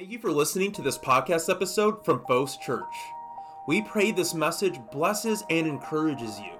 Thank 0.00 0.12
you 0.12 0.18
for 0.18 0.32
listening 0.32 0.72
to 0.72 0.80
this 0.80 0.96
podcast 0.96 1.50
episode 1.50 2.06
from 2.06 2.24
Fos 2.26 2.56
Church. 2.56 2.94
We 3.68 3.82
pray 3.82 4.12
this 4.12 4.32
message 4.32 4.80
blesses 4.90 5.44
and 5.50 5.66
encourages 5.66 6.40
you. 6.40 6.52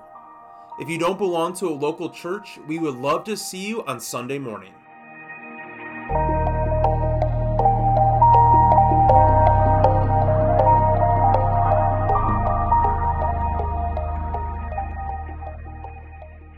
If 0.78 0.90
you 0.90 0.98
don't 0.98 1.16
belong 1.16 1.54
to 1.54 1.68
a 1.68 1.72
local 1.72 2.10
church, 2.10 2.58
we 2.68 2.78
would 2.78 2.96
love 2.96 3.24
to 3.24 3.38
see 3.38 3.66
you 3.66 3.82
on 3.86 3.98
Sunday 3.98 4.38
morning. 4.38 4.74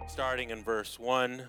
starting 0.08 0.50
in 0.50 0.64
verse 0.64 0.98
1. 0.98 1.48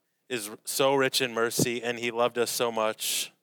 is 0.31 0.49
so 0.63 0.95
rich 0.95 1.21
in 1.21 1.33
mercy, 1.33 1.83
and 1.83 1.99
He 1.99 2.09
loved 2.09 2.37
us 2.37 2.49
so 2.49 2.71
much 2.71 3.33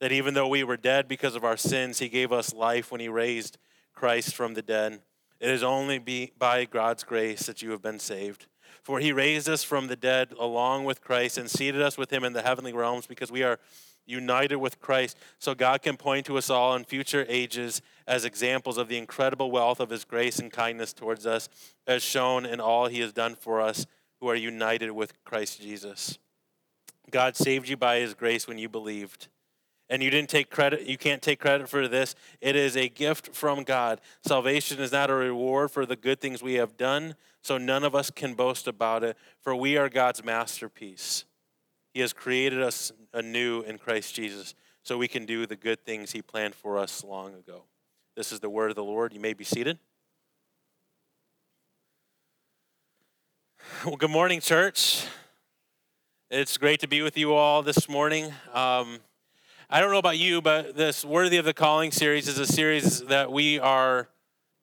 that 0.00 0.10
even 0.10 0.34
though 0.34 0.48
we 0.48 0.64
were 0.64 0.76
dead 0.76 1.06
because 1.06 1.36
of 1.36 1.44
our 1.44 1.56
sins, 1.56 2.00
He 2.00 2.08
gave 2.08 2.32
us 2.32 2.52
life 2.52 2.90
when 2.90 3.00
He 3.00 3.08
raised 3.08 3.56
Christ 3.94 4.34
from 4.34 4.54
the 4.54 4.62
dead. 4.62 5.00
It 5.38 5.48
is 5.48 5.62
only 5.62 6.00
be, 6.00 6.32
by 6.36 6.64
God's 6.64 7.04
grace 7.04 7.46
that 7.46 7.62
you 7.62 7.70
have 7.70 7.80
been 7.80 8.00
saved. 8.00 8.46
For 8.82 8.98
He 8.98 9.12
raised 9.12 9.48
us 9.48 9.62
from 9.62 9.86
the 9.86 9.94
dead 9.94 10.34
along 10.40 10.84
with 10.84 11.00
Christ 11.00 11.38
and 11.38 11.48
seated 11.48 11.80
us 11.80 11.96
with 11.96 12.12
Him 12.12 12.24
in 12.24 12.32
the 12.32 12.42
heavenly 12.42 12.72
realms 12.72 13.06
because 13.06 13.30
we 13.30 13.44
are 13.44 13.60
united 14.04 14.56
with 14.56 14.80
Christ. 14.80 15.16
So 15.38 15.54
God 15.54 15.82
can 15.82 15.96
point 15.96 16.26
to 16.26 16.36
us 16.36 16.50
all 16.50 16.74
in 16.74 16.82
future 16.82 17.26
ages 17.28 17.80
as 18.08 18.24
examples 18.24 18.76
of 18.76 18.88
the 18.88 18.98
incredible 18.98 19.52
wealth 19.52 19.78
of 19.78 19.90
His 19.90 20.04
grace 20.04 20.40
and 20.40 20.50
kindness 20.50 20.92
towards 20.92 21.26
us, 21.26 21.48
as 21.86 22.02
shown 22.02 22.44
in 22.44 22.58
all 22.58 22.88
He 22.88 22.98
has 23.00 23.12
done 23.12 23.36
for 23.36 23.60
us 23.60 23.86
who 24.20 24.28
are 24.28 24.34
united 24.34 24.90
with 24.90 25.12
Christ 25.24 25.60
Jesus. 25.60 26.18
God 27.10 27.36
saved 27.36 27.68
you 27.68 27.76
by 27.76 27.98
his 27.98 28.14
grace 28.14 28.46
when 28.46 28.58
you 28.58 28.68
believed. 28.68 29.28
And 29.90 30.02
you 30.02 30.10
didn't 30.10 30.28
take 30.28 30.50
credit, 30.50 30.86
you 30.86 30.98
can't 30.98 31.22
take 31.22 31.40
credit 31.40 31.68
for 31.68 31.88
this. 31.88 32.14
It 32.42 32.54
is 32.56 32.76
a 32.76 32.90
gift 32.90 33.34
from 33.34 33.62
God. 33.62 34.02
Salvation 34.22 34.80
is 34.80 34.92
not 34.92 35.08
a 35.08 35.14
reward 35.14 35.70
for 35.70 35.86
the 35.86 35.96
good 35.96 36.20
things 36.20 36.42
we 36.42 36.54
have 36.54 36.76
done, 36.76 37.14
so 37.42 37.56
none 37.56 37.84
of 37.84 37.94
us 37.94 38.10
can 38.10 38.34
boast 38.34 38.68
about 38.68 39.02
it, 39.02 39.16
for 39.40 39.56
we 39.56 39.78
are 39.78 39.88
God's 39.88 40.22
masterpiece. 40.22 41.24
He 41.94 42.00
has 42.00 42.12
created 42.12 42.60
us 42.60 42.92
anew 43.14 43.62
in 43.62 43.78
Christ 43.78 44.14
Jesus, 44.14 44.54
so 44.82 44.98
we 44.98 45.08
can 45.08 45.24
do 45.24 45.46
the 45.46 45.56
good 45.56 45.84
things 45.86 46.12
he 46.12 46.20
planned 46.20 46.54
for 46.54 46.76
us 46.76 47.02
long 47.02 47.34
ago. 47.34 47.64
This 48.14 48.30
is 48.30 48.40
the 48.40 48.50
word 48.50 48.68
of 48.68 48.76
the 48.76 48.84
Lord. 48.84 49.14
You 49.14 49.20
may 49.20 49.32
be 49.32 49.44
seated. 49.44 49.78
Well, 53.84 53.96
good 53.96 54.10
morning, 54.10 54.40
church. 54.40 55.04
It's 56.30 56.56
great 56.56 56.80
to 56.80 56.88
be 56.88 57.00
with 57.00 57.16
you 57.16 57.34
all 57.34 57.62
this 57.62 57.88
morning. 57.88 58.32
Um, 58.52 58.98
I 59.70 59.80
don't 59.80 59.92
know 59.92 59.98
about 59.98 60.18
you, 60.18 60.42
but 60.42 60.74
this 60.74 61.04
Worthy 61.04 61.36
of 61.36 61.44
the 61.44 61.54
Calling 61.54 61.92
series 61.92 62.26
is 62.26 62.38
a 62.38 62.46
series 62.46 63.02
that 63.04 63.30
we 63.30 63.60
are 63.60 64.08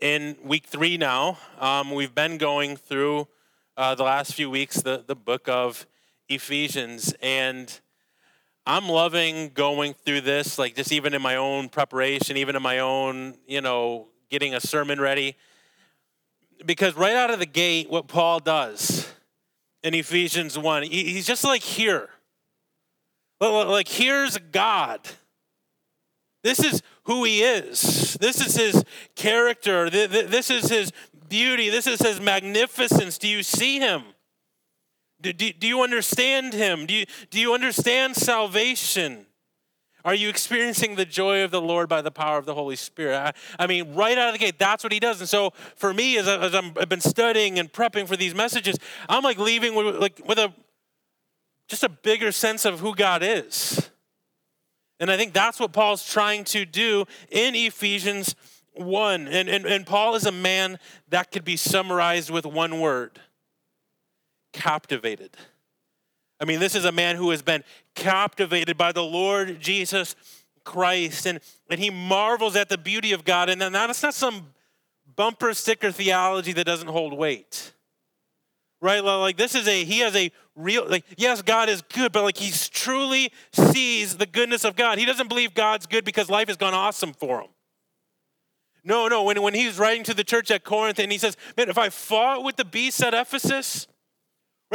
in 0.01 0.35
week 0.43 0.65
three 0.65 0.97
now. 0.97 1.37
Um, 1.59 1.91
we've 1.91 2.13
been 2.13 2.37
going 2.37 2.75
through 2.75 3.29
uh, 3.77 3.95
the 3.95 4.03
last 4.03 4.33
few 4.33 4.49
weeks 4.49 4.81
the, 4.81 5.03
the 5.05 5.15
book 5.15 5.47
of 5.47 5.85
Ephesians, 6.27 7.13
and 7.21 7.79
I'm 8.65 8.89
loving 8.89 9.51
going 9.53 9.93
through 9.93 10.21
this, 10.21 10.59
like 10.59 10.75
just 10.75 10.91
even 10.91 11.13
in 11.13 11.21
my 11.21 11.37
own 11.37 11.69
preparation, 11.69 12.35
even 12.35 12.55
in 12.55 12.61
my 12.61 12.79
own, 12.79 13.35
you 13.47 13.61
know, 13.61 14.07
getting 14.29 14.53
a 14.53 14.59
sermon 14.59 14.99
ready 14.99 15.37
because 16.65 16.95
right 16.95 17.15
out 17.15 17.31
of 17.31 17.39
the 17.39 17.45
gate, 17.45 17.89
what 17.89 18.07
Paul 18.07 18.39
does 18.39 19.11
in 19.83 19.93
Ephesians 19.93 20.57
1, 20.57 20.83
he's 20.83 21.25
just 21.25 21.43
like 21.43 21.61
here. 21.61 22.09
Like, 23.39 23.87
here's 23.87 24.37
God. 24.37 25.01
This 26.43 26.59
is 26.59 26.81
who 27.05 27.23
he 27.23 27.41
is. 27.41 28.17
This 28.21 28.45
is 28.45 28.55
his 28.55 28.83
character. 29.15 29.89
This 29.89 30.49
is 30.49 30.69
his 30.69 30.91
beauty. 31.27 31.69
This 31.69 31.87
is 31.87 31.99
his 31.99 32.21
magnificence. 32.21 33.17
Do 33.17 33.27
you 33.27 33.43
see 33.43 33.79
him? 33.79 34.03
Do, 35.21 35.33
do, 35.33 35.51
do 35.53 35.67
you 35.67 35.81
understand 35.81 36.53
him? 36.53 36.85
Do 36.85 36.93
you, 36.93 37.05
do 37.29 37.39
you 37.39 37.53
understand 37.53 38.15
salvation? 38.15 39.25
Are 40.05 40.13
you 40.13 40.29
experiencing 40.29 40.95
the 40.95 41.03
joy 41.03 41.43
of 41.43 41.49
the 41.49 41.59
Lord 41.59 41.89
by 41.89 42.03
the 42.03 42.11
power 42.11 42.37
of 42.37 42.45
the 42.45 42.53
Holy 42.53 42.75
Spirit? 42.75 43.17
I, 43.17 43.33
I 43.57 43.65
mean, 43.65 43.95
right 43.95 44.15
out 44.15 44.27
of 44.27 44.33
the 44.33 44.39
gate, 44.39 44.59
that's 44.59 44.83
what 44.83 44.93
he 44.93 44.99
does. 44.99 45.19
And 45.19 45.27
so 45.27 45.51
for 45.75 45.95
me, 45.95 46.19
as, 46.19 46.27
I, 46.27 46.37
as 46.37 46.53
I'm, 46.53 46.73
I've 46.79 46.87
been 46.87 47.01
studying 47.01 47.57
and 47.57 47.73
prepping 47.73 48.07
for 48.07 48.15
these 48.15 48.35
messages, 48.35 48.77
I'm 49.09 49.23
like 49.23 49.39
leaving 49.39 49.73
with, 49.73 49.95
like, 49.95 50.21
with 50.23 50.37
a 50.37 50.53
just 51.67 51.83
a 51.83 51.89
bigger 51.89 52.31
sense 52.31 52.65
of 52.65 52.81
who 52.81 52.93
God 52.93 53.23
is. 53.23 53.89
And 54.99 55.09
I 55.09 55.17
think 55.17 55.33
that's 55.33 55.59
what 55.59 55.73
Paul's 55.73 56.07
trying 56.07 56.43
to 56.45 56.65
do 56.65 57.05
in 57.31 57.55
Ephesians 57.55 58.35
1. 58.73 59.27
And, 59.27 59.49
and, 59.49 59.65
and 59.65 59.87
Paul 59.87 60.13
is 60.13 60.27
a 60.27 60.31
man 60.31 60.77
that 61.09 61.31
could 61.31 61.43
be 61.43 61.57
summarized 61.57 62.29
with 62.29 62.45
one 62.45 62.79
word 62.79 63.19
captivated. 64.53 65.35
I 66.39 66.45
mean, 66.45 66.59
this 66.59 66.75
is 66.75 66.85
a 66.85 66.91
man 66.91 67.15
who 67.15 67.29
has 67.29 67.41
been 67.41 67.63
captivated 67.95 68.77
by 68.77 68.91
the 68.91 69.03
Lord 69.03 69.59
Jesus 69.59 70.15
Christ, 70.63 71.25
and, 71.25 71.39
and 71.69 71.79
he 71.79 71.89
marvels 71.89 72.55
at 72.55 72.69
the 72.69 72.77
beauty 72.77 73.13
of 73.13 73.23
God. 73.23 73.49
And 73.49 73.61
that's 73.61 74.03
not 74.03 74.13
some 74.13 74.47
bumper 75.15 75.53
sticker 75.53 75.91
theology 75.91 76.51
that 76.53 76.65
doesn't 76.65 76.89
hold 76.89 77.13
weight. 77.13 77.73
Right? 78.81 79.03
Like 79.03 79.37
this 79.37 79.55
is 79.55 79.67
a 79.67 79.83
he 79.83 79.99
has 79.99 80.15
a 80.15 80.31
real 80.55 80.87
like 80.87 81.05
yes, 81.17 81.41
God 81.41 81.69
is 81.69 81.81
good, 81.81 82.11
but 82.11 82.23
like 82.23 82.37
he 82.37 82.51
truly 82.51 83.31
sees 83.51 84.17
the 84.17 84.25
goodness 84.25 84.63
of 84.63 84.75
God. 84.75 84.99
He 84.99 85.05
doesn't 85.05 85.29
believe 85.29 85.53
God's 85.53 85.85
good 85.85 86.03
because 86.05 86.29
life 86.29 86.49
has 86.49 86.57
gone 86.57 86.73
awesome 86.73 87.13
for 87.13 87.41
him. 87.41 87.47
No, 88.83 89.07
no, 89.07 89.23
when, 89.23 89.41
when 89.41 89.55
he's 89.55 89.79
writing 89.79 90.03
to 90.03 90.13
the 90.13 90.23
church 90.23 90.51
at 90.51 90.63
Corinth 90.63 90.99
and 90.99 91.11
he 91.11 91.17
says, 91.17 91.35
Man, 91.57 91.69
if 91.69 91.77
I 91.77 91.89
fought 91.89 92.43
with 92.43 92.57
the 92.57 92.65
beasts 92.65 93.01
at 93.01 93.15
Ephesus, 93.15 93.87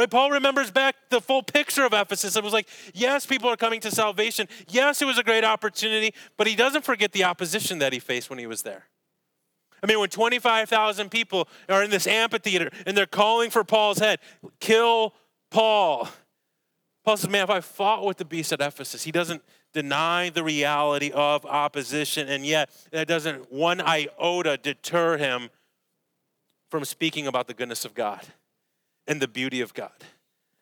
Right? 0.01 0.09
Paul 0.09 0.31
remembers 0.31 0.71
back 0.71 0.95
the 1.09 1.21
full 1.21 1.43
picture 1.43 1.85
of 1.85 1.93
Ephesus. 1.93 2.35
It 2.35 2.43
was 2.43 2.53
like, 2.53 2.67
yes, 2.95 3.27
people 3.27 3.47
are 3.51 3.55
coming 3.55 3.79
to 3.81 3.91
salvation. 3.91 4.47
Yes, 4.67 4.99
it 4.99 5.05
was 5.05 5.19
a 5.19 5.23
great 5.23 5.43
opportunity, 5.43 6.15
but 6.37 6.47
he 6.47 6.55
doesn't 6.55 6.83
forget 6.83 7.11
the 7.11 7.23
opposition 7.23 7.77
that 7.77 7.93
he 7.93 7.99
faced 7.99 8.27
when 8.27 8.39
he 8.39 8.47
was 8.47 8.63
there. 8.63 8.85
I 9.83 9.85
mean, 9.85 9.99
when 9.99 10.09
25,000 10.09 11.11
people 11.11 11.47
are 11.69 11.83
in 11.83 11.91
this 11.91 12.07
amphitheater 12.07 12.71
and 12.87 12.97
they're 12.97 13.05
calling 13.05 13.51
for 13.51 13.63
Paul's 13.63 13.99
head, 13.99 14.17
kill 14.59 15.13
Paul. 15.51 16.09
Paul 17.05 17.17
says, 17.17 17.29
man, 17.29 17.43
if 17.43 17.51
I 17.51 17.61
fought 17.61 18.03
with 18.03 18.17
the 18.17 18.25
beast 18.25 18.51
at 18.51 18.59
Ephesus, 18.59 19.03
he 19.03 19.11
doesn't 19.11 19.43
deny 19.71 20.29
the 20.29 20.43
reality 20.43 21.11
of 21.11 21.45
opposition, 21.45 22.27
and 22.27 22.43
yet 22.43 22.71
that 22.91 23.07
doesn't 23.07 23.53
one 23.53 23.79
iota 23.81 24.57
deter 24.57 25.17
him 25.17 25.51
from 26.71 26.85
speaking 26.85 27.27
about 27.27 27.45
the 27.45 27.53
goodness 27.53 27.85
of 27.85 27.93
God 27.93 28.25
and 29.07 29.21
the 29.21 29.27
beauty 29.27 29.61
of 29.61 29.73
God. 29.73 29.91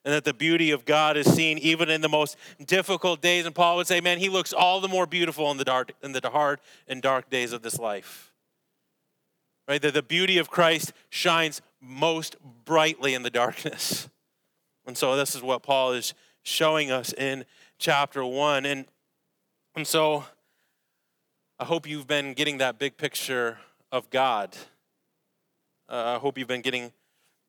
And 0.06 0.14
that 0.14 0.24
the 0.24 0.34
beauty 0.34 0.72
of 0.72 0.86
God 0.86 1.18
is 1.18 1.32
seen 1.32 1.58
even 1.58 1.90
in 1.90 2.02
the 2.02 2.10
most 2.10 2.38
difficult 2.66 3.22
days. 3.22 3.46
And 3.46 3.54
Paul 3.54 3.76
would 3.76 3.88
say, 3.88 4.00
man, 4.00 4.18
he 4.18 4.30
looks 4.30 4.54
all 4.54 4.80
the 4.80 4.88
more 4.88 5.06
beautiful 5.06 5.52
in 5.52 5.58
the 5.58 5.66
dark, 5.66 5.92
in 6.02 6.14
the 6.14 6.22
hard 6.30 6.62
and 6.88 7.02
dark 7.02 7.30
days 7.30 7.52
of 7.52 7.62
this 7.62 7.78
life. 7.78 8.32
Right? 9.68 9.82
That 9.82 9.94
the 9.94 10.02
beauty 10.02 10.38
of 10.38 10.50
Christ 10.50 10.94
shines 11.10 11.62
most 11.82 12.38
brightly 12.66 13.14
in 13.14 13.24
the 13.24 13.30
darkness. 13.30 14.10
And 14.86 14.98
so 14.98 15.16
this 15.16 15.36
is 15.36 15.42
what 15.42 15.64
Paul 15.64 15.92
is 15.92 16.14
showing 16.44 16.90
us 16.90 17.14
in 17.14 17.46
chapter 17.78 18.26
one. 18.26 18.66
And, 18.66 18.86
and 19.76 19.86
so 19.86 20.24
I 21.60 21.66
hope 21.66 21.88
you've 21.88 22.08
been 22.08 22.34
getting 22.34 22.58
that 22.60 22.80
big 22.80 22.96
picture 22.96 23.60
of 23.92 24.10
God. 24.10 24.56
Uh, 25.90 26.16
I 26.16 26.20
hope 26.20 26.38
you've 26.38 26.48
been 26.48 26.62
getting 26.62 26.92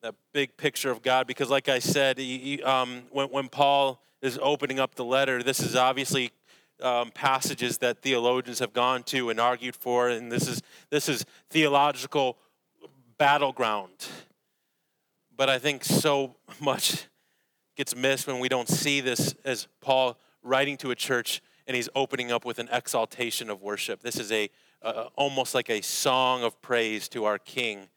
that 0.01 0.15
big 0.33 0.57
picture 0.57 0.89
of 0.89 1.03
God 1.03 1.27
because, 1.27 1.49
like 1.49 1.69
I 1.69 1.79
said, 1.79 2.17
he, 2.17 2.61
um, 2.63 3.03
when, 3.11 3.27
when 3.27 3.49
Paul 3.49 4.01
is 4.21 4.39
opening 4.41 4.79
up 4.79 4.95
the 4.95 5.05
letter, 5.05 5.43
this 5.43 5.59
is 5.59 5.75
obviously 5.75 6.31
um, 6.81 7.11
passages 7.11 7.77
that 7.79 8.01
theologians 8.01 8.59
have 8.59 8.73
gone 8.73 9.03
to 9.03 9.29
and 9.29 9.39
argued 9.39 9.75
for, 9.75 10.09
and 10.09 10.31
this 10.31 10.47
is 10.47 10.61
this 10.89 11.07
is 11.07 11.23
theological 11.49 12.37
battleground. 13.17 14.07
But 15.35 15.49
I 15.49 15.59
think 15.59 15.83
so 15.83 16.35
much 16.59 17.07
gets 17.75 17.95
missed 17.95 18.27
when 18.27 18.39
we 18.39 18.49
don't 18.49 18.67
see 18.67 19.01
this 19.01 19.35
as 19.45 19.67
Paul 19.79 20.17
writing 20.43 20.77
to 20.77 20.91
a 20.91 20.95
church 20.95 21.41
and 21.67 21.75
he's 21.75 21.89
opening 21.95 22.31
up 22.31 22.43
with 22.43 22.57
an 22.57 22.69
exaltation 22.71 23.49
of 23.49 23.61
worship. 23.61 24.01
This 24.01 24.17
is 24.19 24.31
a 24.31 24.49
uh, 24.81 25.09
almost 25.15 25.53
like 25.53 25.69
a 25.69 25.81
song 25.81 26.43
of 26.43 26.59
praise 26.61 27.07
to 27.09 27.25
our 27.25 27.37
King. 27.37 27.87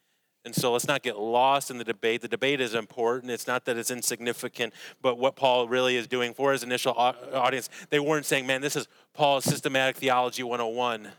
And 0.45 0.55
so 0.55 0.71
let's 0.71 0.87
not 0.87 1.01
get 1.01 1.19
lost 1.19 1.71
in 1.71 1.79
the 1.79 1.83
debate. 1.83 2.21
The 2.21 2.27
debate 2.27 2.61
is 2.61 2.75
important. 2.75 3.31
It's 3.31 3.47
not 3.47 3.65
that 3.65 3.77
it's 3.77 3.89
insignificant, 3.89 4.73
but 5.01 5.17
what 5.17 5.35
Paul 5.35 5.67
really 5.67 5.95
is 5.95 6.05
doing 6.05 6.35
for 6.35 6.51
his 6.51 6.61
initial 6.61 6.93
audience, 6.93 7.69
they 7.89 7.99
weren't 7.99 8.25
saying, 8.25 8.45
man, 8.45 8.61
this 8.61 8.75
is 8.75 8.87
Paul's 9.13 9.43
systematic 9.43 9.97
theology 9.97 10.43
101. 10.43 11.09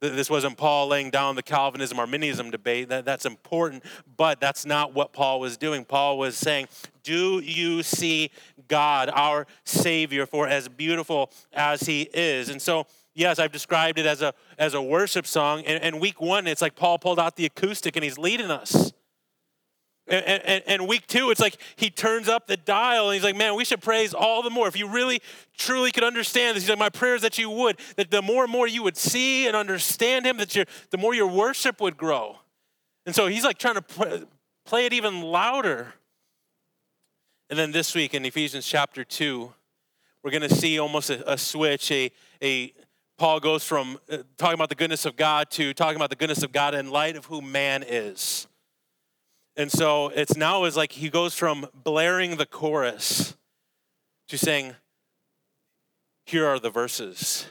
This 0.00 0.28
wasn't 0.28 0.58
Paul 0.58 0.88
laying 0.88 1.10
down 1.10 1.36
the 1.36 1.42
Calvinism 1.42 1.98
Arminianism 1.98 2.50
debate. 2.50 2.90
That, 2.90 3.04
that's 3.04 3.24
important, 3.24 3.82
but 4.16 4.40
that's 4.40 4.66
not 4.66 4.92
what 4.92 5.12
Paul 5.12 5.40
was 5.40 5.56
doing. 5.56 5.84
Paul 5.84 6.18
was 6.18 6.36
saying, 6.36 6.68
Do 7.02 7.40
you 7.40 7.82
see 7.82 8.30
God, 8.68 9.10
our 9.12 9.46
Savior, 9.64 10.26
for 10.26 10.46
as 10.46 10.68
beautiful 10.68 11.30
as 11.52 11.82
He 11.82 12.02
is? 12.12 12.50
And 12.50 12.60
so 12.60 12.86
yes, 13.16 13.38
I've 13.38 13.50
described 13.50 13.98
it 13.98 14.06
as 14.06 14.22
a 14.22 14.34
as 14.58 14.74
a 14.74 14.82
worship 14.82 15.26
song. 15.26 15.64
And, 15.64 15.82
and 15.82 16.00
week 16.00 16.20
one, 16.20 16.46
it's 16.46 16.62
like 16.62 16.76
Paul 16.76 16.98
pulled 16.98 17.18
out 17.18 17.36
the 17.36 17.46
acoustic 17.46 17.96
and 17.96 18.04
he's 18.04 18.18
leading 18.18 18.50
us. 18.50 18.92
And, 20.08 20.24
and, 20.24 20.62
and, 20.68 20.86
week 20.86 21.08
two, 21.08 21.30
it's 21.30 21.40
like 21.40 21.56
he 21.74 21.90
turns 21.90 22.28
up 22.28 22.46
the 22.46 22.56
dial 22.56 23.08
and 23.08 23.14
he's 23.14 23.24
like, 23.24 23.34
man, 23.34 23.56
we 23.56 23.64
should 23.64 23.80
praise 23.80 24.14
all 24.14 24.40
the 24.40 24.50
more. 24.50 24.68
If 24.68 24.78
you 24.78 24.86
really, 24.86 25.20
truly 25.56 25.90
could 25.90 26.04
understand 26.04 26.56
this, 26.56 26.62
he's 26.62 26.70
like, 26.70 26.78
my 26.78 26.90
prayer 26.90 27.16
is 27.16 27.22
that 27.22 27.38
you 27.38 27.50
would, 27.50 27.80
that 27.96 28.12
the 28.12 28.22
more 28.22 28.44
and 28.44 28.52
more 28.52 28.68
you 28.68 28.84
would 28.84 28.96
see 28.96 29.48
and 29.48 29.56
understand 29.56 30.24
him, 30.24 30.36
that 30.36 30.54
your, 30.54 30.64
the 30.90 30.98
more 30.98 31.12
your 31.12 31.26
worship 31.26 31.80
would 31.80 31.96
grow. 31.96 32.38
And 33.04 33.16
so 33.16 33.26
he's 33.26 33.42
like 33.42 33.58
trying 33.58 33.74
to 33.74 34.26
play 34.64 34.86
it 34.86 34.92
even 34.92 35.22
louder. 35.22 35.94
And 37.50 37.58
then 37.58 37.72
this 37.72 37.92
week 37.92 38.14
in 38.14 38.24
Ephesians 38.24 38.64
chapter 38.64 39.02
2, 39.02 39.52
we're 40.22 40.30
going 40.30 40.48
to 40.48 40.54
see 40.54 40.78
almost 40.78 41.10
a, 41.10 41.32
a 41.32 41.36
switch, 41.36 41.90
a, 41.90 42.12
a 42.40 42.72
Paul 43.18 43.40
goes 43.40 43.64
from 43.64 43.98
uh, 44.10 44.18
talking 44.36 44.54
about 44.54 44.68
the 44.68 44.74
goodness 44.74 45.04
of 45.04 45.16
God 45.16 45.50
to 45.52 45.72
talking 45.72 45.96
about 45.96 46.10
the 46.10 46.16
goodness 46.16 46.42
of 46.42 46.52
God 46.52 46.74
in 46.74 46.90
light 46.90 47.16
of 47.16 47.24
who 47.24 47.40
man 47.40 47.82
is. 47.86 48.46
And 49.56 49.70
so 49.70 50.08
it's 50.08 50.36
now 50.36 50.64
is 50.64 50.76
like 50.76 50.92
he 50.92 51.08
goes 51.08 51.34
from 51.34 51.66
blaring 51.74 52.36
the 52.36 52.46
chorus 52.46 53.36
to 54.28 54.36
saying, 54.36 54.74
here 56.26 56.46
are 56.46 56.58
the 56.58 56.70
verses. 56.70 57.46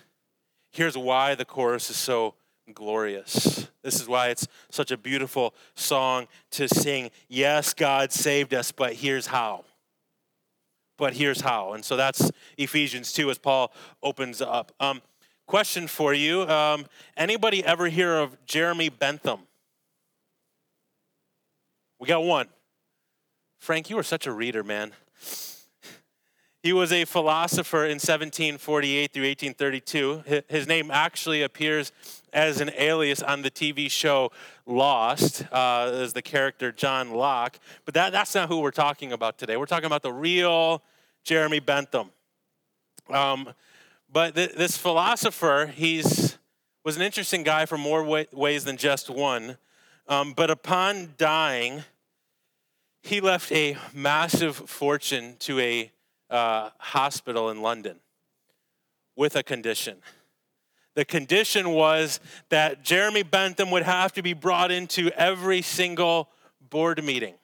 Here's 0.71 0.97
why 0.97 1.35
the 1.35 1.45
chorus 1.45 1.89
is 1.89 1.95
so 1.95 2.35
glorious. 2.73 3.69
This 3.81 4.01
is 4.01 4.07
why 4.07 4.29
it's 4.29 4.47
such 4.69 4.91
a 4.91 4.97
beautiful 4.97 5.55
song 5.75 6.27
to 6.51 6.67
sing. 6.67 7.11
Yes, 7.27 7.73
God 7.73 8.11
saved 8.11 8.53
us, 8.53 8.71
but 8.71 8.93
here's 8.93 9.27
how. 9.27 9.63
But 10.97 11.13
here's 11.13 11.41
how. 11.41 11.73
And 11.73 11.83
so 11.83 11.95
that's 11.95 12.31
Ephesians 12.57 13.13
2 13.13 13.29
as 13.29 13.37
Paul 13.37 13.71
opens 14.03 14.41
up. 14.41 14.71
Um, 14.79 15.01
Question 15.47 15.87
for 15.87 16.13
you 16.13 16.41
um, 16.43 16.85
Anybody 17.15 17.63
ever 17.63 17.87
hear 17.87 18.15
of 18.15 18.43
Jeremy 18.45 18.89
Bentham? 18.89 19.41
We 22.05 22.09
got 22.09 22.23
one. 22.23 22.49
Frank, 23.57 23.89
you 23.89 23.97
are 23.97 24.03
such 24.03 24.27
a 24.27 24.31
reader, 24.31 24.63
man. 24.63 24.91
He 26.61 26.71
was 26.71 26.91
a 26.91 27.03
philosopher 27.03 27.83
in 27.83 27.93
1748 27.93 29.11
through 29.11 29.23
1832. 29.23 30.43
His 30.47 30.67
name 30.67 30.91
actually 30.91 31.41
appears 31.41 31.91
as 32.31 32.61
an 32.61 32.69
alias 32.77 33.23
on 33.23 33.41
the 33.41 33.49
TV 33.49 33.89
show 33.89 34.31
Lost, 34.67 35.47
uh, 35.51 35.89
as 35.95 36.13
the 36.13 36.21
character 36.21 36.71
John 36.71 37.09
Locke. 37.09 37.57
But 37.85 37.95
that, 37.95 38.11
that's 38.11 38.35
not 38.35 38.49
who 38.49 38.59
we're 38.59 38.69
talking 38.69 39.11
about 39.11 39.39
today. 39.39 39.57
We're 39.57 39.65
talking 39.65 39.87
about 39.87 40.03
the 40.03 40.13
real 40.13 40.83
Jeremy 41.23 41.59
Bentham. 41.59 42.11
Um, 43.09 43.49
but 44.13 44.35
th- 44.35 44.53
this 44.53 44.77
philosopher, 44.77 45.73
he's 45.73 46.37
was 46.83 46.97
an 46.97 47.01
interesting 47.01 47.41
guy 47.41 47.65
for 47.65 47.79
more 47.79 48.03
way- 48.03 48.27
ways 48.31 48.63
than 48.63 48.77
just 48.77 49.09
one. 49.09 49.57
Um, 50.07 50.33
but 50.33 50.51
upon 50.51 51.15
dying, 51.17 51.83
he 53.05 53.21
left 53.21 53.51
a 53.51 53.77
massive 53.93 54.55
fortune 54.55 55.35
to 55.39 55.59
a 55.59 55.91
uh, 56.29 56.71
hospital 56.79 57.51
in 57.51 57.61
London 57.61 57.99
with 59.15 59.35
a 59.35 59.43
condition. 59.43 59.97
The 60.95 61.05
condition 61.05 61.69
was 61.69 62.19
that 62.49 62.83
Jeremy 62.83 63.21
Bentham 63.21 63.69
would 63.71 63.83
have 63.83 64.11
to 64.13 64.23
be 64.23 64.33
brought 64.33 64.71
into 64.71 65.11
every 65.11 65.61
single 65.61 66.29
board 66.69 67.03
meeting. 67.03 67.35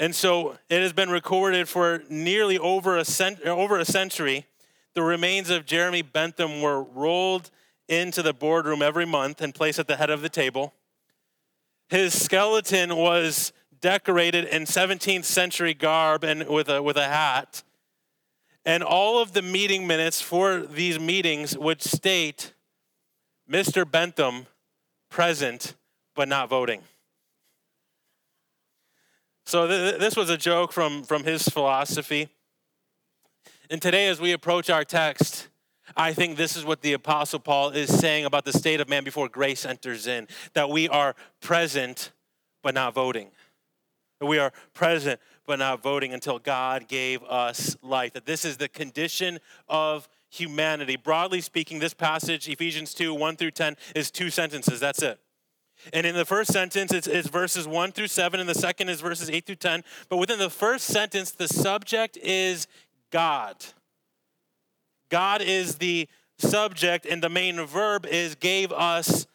And 0.00 0.14
so 0.14 0.56
it 0.68 0.80
has 0.80 0.92
been 0.92 1.10
recorded 1.10 1.68
for 1.68 2.02
nearly 2.08 2.58
over 2.58 2.96
a, 2.96 3.04
cent- 3.04 3.42
over 3.42 3.78
a 3.78 3.84
century 3.84 4.46
the 4.94 5.02
remains 5.02 5.50
of 5.50 5.66
Jeremy 5.66 6.02
Bentham 6.02 6.60
were 6.60 6.82
rolled 6.82 7.50
into 7.88 8.22
the 8.22 8.32
boardroom 8.32 8.82
every 8.82 9.06
month 9.06 9.40
and 9.40 9.54
placed 9.54 9.78
at 9.78 9.86
the 9.86 9.96
head 9.96 10.10
of 10.10 10.20
the 10.20 10.28
table. 10.28 10.74
His 11.88 12.20
skeleton 12.20 12.96
was 12.96 13.52
decorated 13.80 14.44
in 14.44 14.64
17th 14.64 15.24
century 15.24 15.74
garb 15.74 16.24
and 16.24 16.46
with 16.48 16.68
a, 16.68 16.82
with 16.82 16.96
a 16.96 17.08
hat. 17.08 17.62
And 18.64 18.82
all 18.82 19.20
of 19.20 19.32
the 19.32 19.42
meeting 19.42 19.86
minutes 19.86 20.20
for 20.20 20.60
these 20.60 21.00
meetings 21.00 21.56
would 21.56 21.82
state 21.82 22.52
Mr. 23.50 23.90
Bentham 23.90 24.46
present 25.10 25.74
but 26.14 26.28
not 26.28 26.48
voting. 26.48 26.82
So 29.46 29.66
th- 29.66 29.98
this 29.98 30.14
was 30.14 30.30
a 30.30 30.36
joke 30.36 30.72
from, 30.72 31.02
from 31.02 31.24
his 31.24 31.48
philosophy. 31.48 32.28
And 33.70 33.80
today, 33.80 34.08
as 34.08 34.20
we 34.20 34.32
approach 34.32 34.68
our 34.68 34.84
text, 34.84 35.48
I 35.96 36.12
think 36.12 36.36
this 36.36 36.56
is 36.56 36.64
what 36.64 36.82
the 36.82 36.92
Apostle 36.92 37.40
Paul 37.40 37.70
is 37.70 37.88
saying 37.88 38.24
about 38.24 38.44
the 38.44 38.52
state 38.52 38.80
of 38.80 38.88
man 38.88 39.04
before 39.04 39.28
grace 39.28 39.64
enters 39.64 40.06
in 40.06 40.28
that 40.52 40.68
we 40.68 40.88
are 40.88 41.16
present 41.40 42.12
but 42.62 42.74
not 42.74 42.94
voting. 42.94 43.30
That 44.20 44.26
we 44.26 44.38
are 44.38 44.52
present 44.74 45.20
but 45.46 45.58
not 45.58 45.82
voting 45.82 46.12
until 46.12 46.38
God 46.38 46.86
gave 46.86 47.22
us 47.24 47.76
life. 47.82 48.12
That 48.12 48.26
this 48.26 48.44
is 48.44 48.58
the 48.58 48.68
condition 48.68 49.40
of 49.68 50.08
humanity. 50.28 50.96
Broadly 50.96 51.40
speaking, 51.40 51.80
this 51.80 51.94
passage, 51.94 52.48
Ephesians 52.48 52.94
2 52.94 53.12
1 53.12 53.36
through 53.36 53.50
10, 53.50 53.76
is 53.96 54.10
two 54.10 54.30
sentences. 54.30 54.78
That's 54.78 55.02
it. 55.02 55.18
And 55.92 56.06
in 56.06 56.14
the 56.14 56.24
first 56.24 56.52
sentence, 56.52 56.92
it's, 56.92 57.06
it's, 57.06 57.28
verses 57.28 57.66
1 57.66 57.92
through 57.92 58.08
7, 58.08 58.38
and 58.38 58.48
the 58.48 58.54
second 58.54 58.90
is 58.90 59.00
verses 59.00 59.30
8 59.30 59.46
through 59.46 59.56
10. 59.56 59.82
But 60.08 60.18
within 60.18 60.38
the 60.38 60.50
first 60.50 60.86
sentence, 60.86 61.30
the 61.30 61.48
subject 61.48 62.18
is 62.18 62.68
God. 63.10 63.56
God 65.08 65.42
is 65.42 65.76
the 65.76 66.08
subject, 66.38 67.06
and 67.06 67.22
the 67.22 67.28
main 67.28 67.64
verb 67.66 68.06
is 68.06 68.34
gave 68.34 68.72
us 68.72 69.26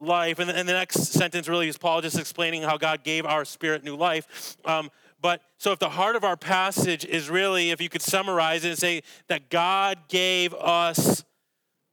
life. 0.00 0.38
And, 0.38 0.50
and 0.50 0.68
the 0.68 0.72
next 0.72 1.04
sentence 1.12 1.48
really 1.48 1.68
is 1.68 1.78
Paul 1.78 2.00
just 2.00 2.18
explaining 2.18 2.62
how 2.62 2.76
God 2.76 3.04
gave 3.04 3.24
our 3.26 3.44
spirit 3.44 3.84
new 3.84 3.96
life. 3.96 4.56
Um, 4.64 4.90
but 5.20 5.40
so 5.58 5.72
if 5.72 5.78
the 5.78 5.88
heart 5.88 6.16
of 6.16 6.24
our 6.24 6.36
passage 6.36 7.04
is 7.04 7.30
really, 7.30 7.70
if 7.70 7.80
you 7.80 7.88
could 7.88 8.02
summarize 8.02 8.64
it 8.64 8.70
and 8.70 8.78
say 8.78 9.02
that 9.28 9.48
God 9.48 9.98
gave 10.08 10.52
us 10.54 11.24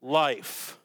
life. 0.02 0.78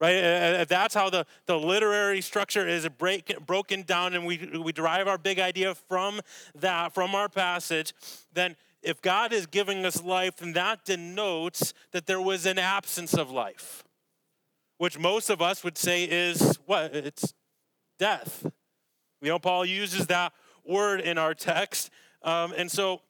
Right? 0.00 0.64
That's 0.68 0.94
how 0.94 1.10
the, 1.10 1.26
the 1.46 1.58
literary 1.58 2.20
structure 2.20 2.66
is 2.66 2.88
break, 2.88 3.34
broken 3.44 3.82
down 3.82 4.14
and 4.14 4.24
we, 4.24 4.48
we 4.62 4.70
derive 4.70 5.08
our 5.08 5.18
big 5.18 5.40
idea 5.40 5.74
from 5.74 6.20
that, 6.54 6.94
from 6.94 7.16
our 7.16 7.28
passage, 7.28 7.92
then 8.32 8.56
if 8.82 9.02
God 9.02 9.32
is 9.32 9.46
giving 9.46 9.84
us 9.84 10.02
life, 10.02 10.36
then 10.36 10.52
that 10.52 10.84
denotes 10.84 11.74
that 11.90 12.06
there 12.06 12.20
was 12.20 12.46
an 12.46 12.58
absence 12.58 13.12
of 13.12 13.30
life, 13.30 13.82
which 14.78 14.98
most 14.98 15.28
of 15.28 15.42
us 15.42 15.62
would 15.62 15.76
say 15.76 16.04
is 16.04 16.58
what? 16.66 16.94
It's 16.94 17.34
death. 17.98 18.46
You 19.20 19.28
know, 19.28 19.38
Paul 19.38 19.64
uses 19.64 20.06
that 20.06 20.32
word 20.64 21.00
in 21.00 21.18
our 21.18 21.34
text. 21.34 21.90
Um, 22.22 22.52
and 22.56 22.70
so 22.70 23.02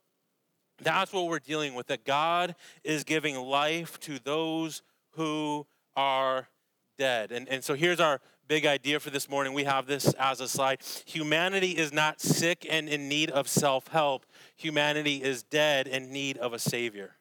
that's 0.82 1.12
what 1.12 1.26
we're 1.26 1.38
dealing 1.38 1.74
with 1.74 1.88
that 1.88 2.04
God 2.04 2.54
is 2.84 3.04
giving 3.04 3.36
life 3.36 3.98
to 4.00 4.18
those 4.18 4.82
who 5.12 5.66
are 5.96 6.48
dead. 6.96 7.32
And, 7.32 7.48
and 7.48 7.62
so 7.62 7.74
here's 7.74 8.00
our 8.00 8.20
big 8.46 8.64
idea 8.64 8.98
for 8.98 9.10
this 9.10 9.28
morning. 9.28 9.52
We 9.52 9.64
have 9.64 9.86
this 9.86 10.14
as 10.14 10.40
a 10.40 10.48
slide. 10.48 10.80
Humanity 11.04 11.72
is 11.72 11.92
not 11.92 12.20
sick 12.20 12.66
and 12.68 12.88
in 12.88 13.08
need 13.08 13.30
of 13.30 13.48
self 13.48 13.88
help, 13.88 14.24
humanity 14.56 15.22
is 15.22 15.42
dead 15.42 15.86
in 15.86 16.10
need 16.10 16.38
of 16.38 16.52
a 16.52 16.58
Savior. 16.58 17.16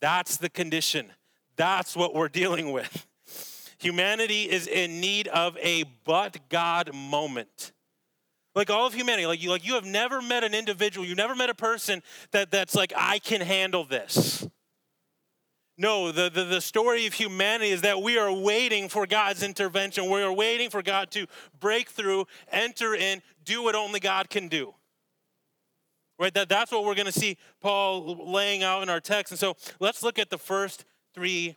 That's 0.00 0.36
the 0.36 0.50
condition. 0.50 1.12
That's 1.56 1.96
what 1.96 2.14
we're 2.14 2.28
dealing 2.42 2.72
with. 2.72 3.06
Humanity 3.78 4.50
is 4.50 4.66
in 4.66 5.00
need 5.00 5.28
of 5.28 5.56
a 5.58 5.84
but 6.04 6.48
God 6.48 6.94
moment. 6.94 7.72
Like 8.54 8.70
all 8.70 8.86
of 8.86 8.94
humanity, 8.94 9.26
like 9.26 9.42
you, 9.42 9.50
like 9.50 9.66
you 9.66 9.74
have 9.74 9.84
never 9.84 10.22
met 10.22 10.42
an 10.42 10.54
individual, 10.54 11.06
you've 11.06 11.18
never 11.18 11.34
met 11.34 11.50
a 11.50 11.54
person 11.54 12.02
that, 12.30 12.50
that's 12.50 12.74
like, 12.74 12.92
I 12.96 13.18
can 13.18 13.42
handle 13.42 13.84
this. 13.84 14.48
No, 15.78 16.10
the, 16.10 16.30
the, 16.30 16.44
the, 16.44 16.60
story 16.62 17.06
of 17.06 17.12
humanity 17.12 17.70
is 17.70 17.82
that 17.82 18.00
we 18.00 18.16
are 18.16 18.32
waiting 18.32 18.88
for 18.88 19.06
God's 19.06 19.42
intervention. 19.42 20.10
We 20.10 20.22
are 20.22 20.32
waiting 20.32 20.70
for 20.70 20.82
God 20.82 21.10
to 21.10 21.26
break 21.60 21.90
through, 21.90 22.24
enter 22.50 22.94
in, 22.94 23.20
do 23.44 23.62
what 23.62 23.74
only 23.74 24.00
God 24.00 24.30
can 24.30 24.48
do. 24.48 24.74
Right? 26.18 26.32
That, 26.32 26.48
that's 26.48 26.72
what 26.72 26.84
we're 26.84 26.94
going 26.94 27.06
to 27.06 27.12
see 27.12 27.36
Paul 27.60 28.32
laying 28.32 28.62
out 28.62 28.82
in 28.82 28.88
our 28.88 29.00
text. 29.00 29.32
And 29.32 29.38
so 29.38 29.54
let's 29.78 30.02
look 30.02 30.18
at 30.18 30.30
the 30.30 30.38
first 30.38 30.86
three 31.12 31.56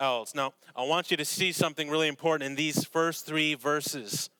else. 0.00 0.34
Now, 0.34 0.52
I 0.74 0.84
want 0.84 1.10
you 1.10 1.16
to 1.16 1.24
see 1.24 1.52
something 1.52 1.88
really 1.88 2.08
important 2.08 2.50
in 2.50 2.56
these 2.56 2.84
first 2.84 3.26
three 3.26 3.54
verses. 3.54 4.30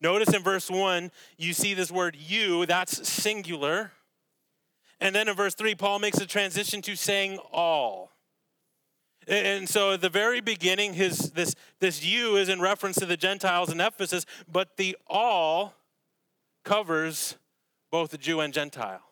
Notice 0.00 0.34
in 0.34 0.42
verse 0.42 0.70
1, 0.70 1.10
you 1.38 1.52
see 1.52 1.74
this 1.74 1.90
word 1.90 2.16
you, 2.16 2.66
that's 2.66 3.08
singular. 3.08 3.92
And 5.00 5.14
then 5.14 5.28
in 5.28 5.36
verse 5.36 5.54
3, 5.54 5.74
Paul 5.74 5.98
makes 5.98 6.18
a 6.18 6.26
transition 6.26 6.82
to 6.82 6.96
saying 6.96 7.38
all. 7.52 8.10
And 9.28 9.68
so 9.68 9.92
at 9.92 10.00
the 10.00 10.08
very 10.08 10.40
beginning, 10.40 10.94
his 10.94 11.30
this 11.30 11.54
this 11.78 12.04
you 12.04 12.36
is 12.36 12.48
in 12.48 12.60
reference 12.60 12.96
to 12.96 13.06
the 13.06 13.16
Gentiles 13.16 13.70
in 13.70 13.80
Ephesus, 13.80 14.26
but 14.50 14.76
the 14.76 14.96
all 15.06 15.74
covers 16.64 17.36
both 17.92 18.10
the 18.10 18.18
Jew 18.18 18.40
and 18.40 18.52
Gentile. 18.52 19.11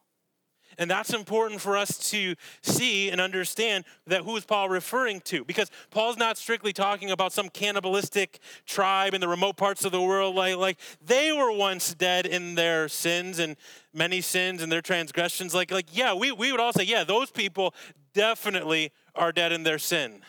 And 0.79 0.91
that's 0.91 1.13
important 1.13 1.61
for 1.61 1.77
us 1.77 2.11
to 2.11 2.35
see 2.63 3.11
and 3.11 3.21
understand 3.21 3.85
that 4.07 4.23
who 4.23 4.37
is 4.37 4.45
Paul 4.45 4.69
referring 4.69 5.21
to? 5.23 5.45
Because 5.45 5.71
Paul's 5.91 6.17
not 6.17 6.39
strictly 6.39 6.73
talking 6.73 7.11
about 7.11 7.33
some 7.33 7.49
cannibalistic 7.49 8.39
tribe 8.67 9.15
in 9.15 9.21
the 9.21 9.29
remote 9.29 9.57
parts 9.57 9.85
of 9.85 9.93
the 9.93 10.01
world. 10.01 10.35
Like, 10.35 10.57
like 10.57 10.79
they 11.05 11.33
were 11.33 11.53
once 11.53 11.95
dead 11.95 12.27
in 12.27 12.55
their 12.55 12.89
sins 12.89 13.39
and 13.39 13.57
many 13.93 14.21
sins 14.21 14.63
and 14.63 14.71
their 14.71 14.83
transgressions. 14.83 15.55
Like, 15.55 15.71
like 15.71 15.97
yeah, 15.97 16.15
we, 16.15 16.33
we 16.33 16.51
would 16.51 16.61
all 16.61 16.73
say, 16.73 16.85
yeah, 16.85 17.05
those 17.05 17.31
people 17.31 17.75
definitely 18.15 18.93
are 19.15 19.33
dead 19.33 19.53
in 19.53 19.63
their 19.63 19.79
sin. 19.79 20.23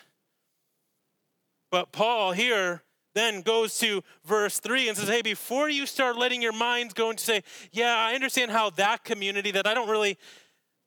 But 1.70 1.90
Paul 1.92 2.32
here 2.32 2.82
then 3.14 3.42
goes 3.42 3.78
to 3.78 4.02
verse 4.24 4.58
3 4.60 4.88
and 4.88 4.96
says, 4.96 5.08
Hey, 5.08 5.22
before 5.22 5.68
you 5.68 5.86
start 5.86 6.16
letting 6.16 6.42
your 6.42 6.52
minds 6.52 6.94
go 6.94 7.10
and 7.10 7.20
say, 7.20 7.42
Yeah, 7.70 7.94
I 7.96 8.14
understand 8.14 8.50
how 8.50 8.70
that 8.70 9.04
community 9.04 9.50
that 9.52 9.66
I 9.66 9.74
don't 9.74 9.88
really 9.88 10.18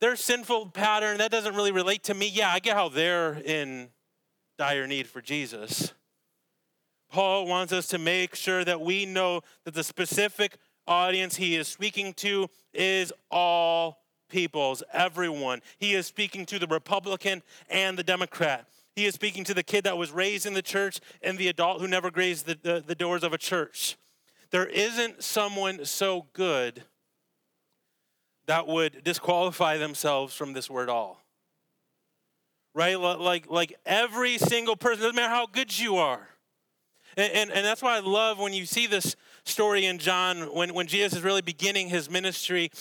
their 0.01 0.15
sinful 0.15 0.67
pattern, 0.67 1.17
that 1.19 1.31
doesn't 1.31 1.55
really 1.55 1.71
relate 1.71 2.03
to 2.03 2.13
me. 2.13 2.27
Yeah, 2.27 2.51
I 2.51 2.59
get 2.59 2.75
how 2.75 2.89
they're 2.89 3.35
in 3.45 3.89
dire 4.57 4.87
need 4.87 5.07
for 5.07 5.21
Jesus. 5.21 5.93
Paul 7.09 7.47
wants 7.47 7.71
us 7.71 7.87
to 7.87 7.97
make 7.97 8.35
sure 8.35 8.65
that 8.65 8.81
we 8.81 9.05
know 9.05 9.41
that 9.63 9.73
the 9.73 9.83
specific 9.83 10.57
audience 10.87 11.37
he 11.37 11.55
is 11.55 11.67
speaking 11.67 12.13
to 12.15 12.49
is 12.73 13.13
all 13.31 14.03
peoples, 14.29 14.83
everyone. 14.91 15.61
He 15.77 15.93
is 15.93 16.05
speaking 16.05 16.45
to 16.47 16.59
the 16.59 16.67
Republican 16.67 17.41
and 17.69 17.97
the 17.97 18.03
Democrat. 18.03 18.67
He 18.95 19.05
is 19.05 19.13
speaking 19.13 19.43
to 19.45 19.53
the 19.53 19.63
kid 19.63 19.83
that 19.83 19.97
was 19.97 20.11
raised 20.11 20.45
in 20.45 20.53
the 20.53 20.61
church 20.61 20.99
and 21.21 21.37
the 21.37 21.49
adult 21.49 21.81
who 21.81 21.87
never 21.87 22.09
grazed 22.09 22.45
the, 22.45 22.57
the, 22.61 22.83
the 22.85 22.95
doors 22.95 23.23
of 23.23 23.33
a 23.33 23.37
church. 23.37 23.97
There 24.51 24.65
isn't 24.65 25.21
someone 25.21 25.83
so 25.83 26.27
good 26.33 26.83
that 28.45 28.67
would 28.67 29.03
disqualify 29.03 29.77
themselves 29.77 30.33
from 30.33 30.53
this 30.53 30.69
word 30.69 30.87
all. 30.87 31.21
Right? 32.73 32.99
Like, 32.99 33.49
like 33.49 33.75
every 33.85 34.37
single 34.37 34.75
person, 34.75 35.01
doesn't 35.01 35.15
matter 35.15 35.33
how 35.33 35.47
good 35.47 35.77
you 35.77 35.97
are. 35.97 36.29
And, 37.17 37.31
and, 37.33 37.51
and, 37.51 37.65
that's 37.65 37.81
why 37.81 37.95
I 37.95 38.01
love 38.01 38.39
when 38.39 38.53
you 38.53 38.65
see 38.65 38.87
this 38.87 39.15
story 39.45 39.85
in 39.85 39.99
John, 39.99 40.53
when, 40.53 40.73
when 40.73 40.85
Jesus 40.85 41.17
is 41.17 41.23
really 41.23 41.41
beginning 41.41 41.87
his 41.87 42.09
ministry. 42.09 42.71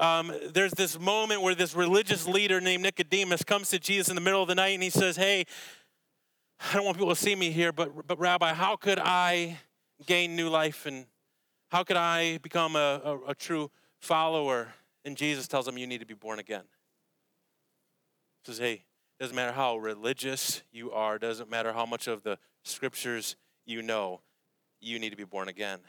Um, 0.00 0.32
there's 0.54 0.72
this 0.72 0.98
moment 0.98 1.42
where 1.42 1.54
this 1.54 1.76
religious 1.76 2.26
leader 2.26 2.58
named 2.58 2.82
Nicodemus 2.82 3.44
comes 3.44 3.68
to 3.68 3.78
Jesus 3.78 4.08
in 4.08 4.14
the 4.14 4.22
middle 4.22 4.40
of 4.40 4.48
the 4.48 4.54
night 4.54 4.70
and 4.70 4.82
he 4.82 4.88
says, 4.88 5.16
Hey, 5.16 5.44
I 6.58 6.74
don't 6.74 6.86
want 6.86 6.96
people 6.96 7.14
to 7.14 7.20
see 7.20 7.36
me 7.36 7.50
here, 7.50 7.70
but, 7.70 8.06
but 8.06 8.18
Rabbi, 8.18 8.54
how 8.54 8.76
could 8.76 8.98
I 8.98 9.58
gain 10.06 10.36
new 10.36 10.48
life 10.48 10.86
and 10.86 11.04
how 11.70 11.84
could 11.84 11.98
I 11.98 12.38
become 12.38 12.76
a, 12.76 13.00
a, 13.04 13.18
a 13.28 13.34
true 13.34 13.70
follower? 13.98 14.68
And 15.04 15.18
Jesus 15.18 15.46
tells 15.46 15.68
him, 15.68 15.76
You 15.76 15.86
need 15.86 16.00
to 16.00 16.06
be 16.06 16.14
born 16.14 16.38
again. 16.38 16.64
He 18.42 18.52
says, 18.52 18.58
Hey, 18.58 18.84
doesn't 19.20 19.36
matter 19.36 19.52
how 19.52 19.76
religious 19.76 20.62
you 20.72 20.90
are, 20.92 21.18
doesn't 21.18 21.50
matter 21.50 21.74
how 21.74 21.84
much 21.84 22.06
of 22.06 22.22
the 22.22 22.38
scriptures 22.64 23.36
you 23.66 23.82
know, 23.82 24.22
you 24.80 24.98
need 24.98 25.10
to 25.10 25.16
be 25.16 25.24
born 25.24 25.48
again. 25.48 25.80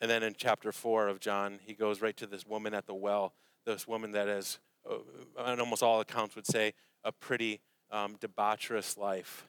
And 0.00 0.10
then 0.10 0.22
in 0.22 0.34
chapter 0.36 0.72
4 0.72 1.08
of 1.08 1.20
John, 1.20 1.58
he 1.64 1.74
goes 1.74 2.00
right 2.00 2.16
to 2.16 2.26
this 2.26 2.46
woman 2.46 2.74
at 2.74 2.86
the 2.86 2.94
well, 2.94 3.32
this 3.64 3.88
woman 3.88 4.12
that 4.12 4.28
has, 4.28 4.58
uh, 4.88 4.98
on 5.38 5.60
almost 5.60 5.82
all 5.82 6.00
accounts, 6.00 6.36
would 6.36 6.46
say 6.46 6.74
a 7.02 7.12
pretty 7.12 7.60
um, 7.90 8.16
debaucherous 8.20 8.98
life. 8.98 9.48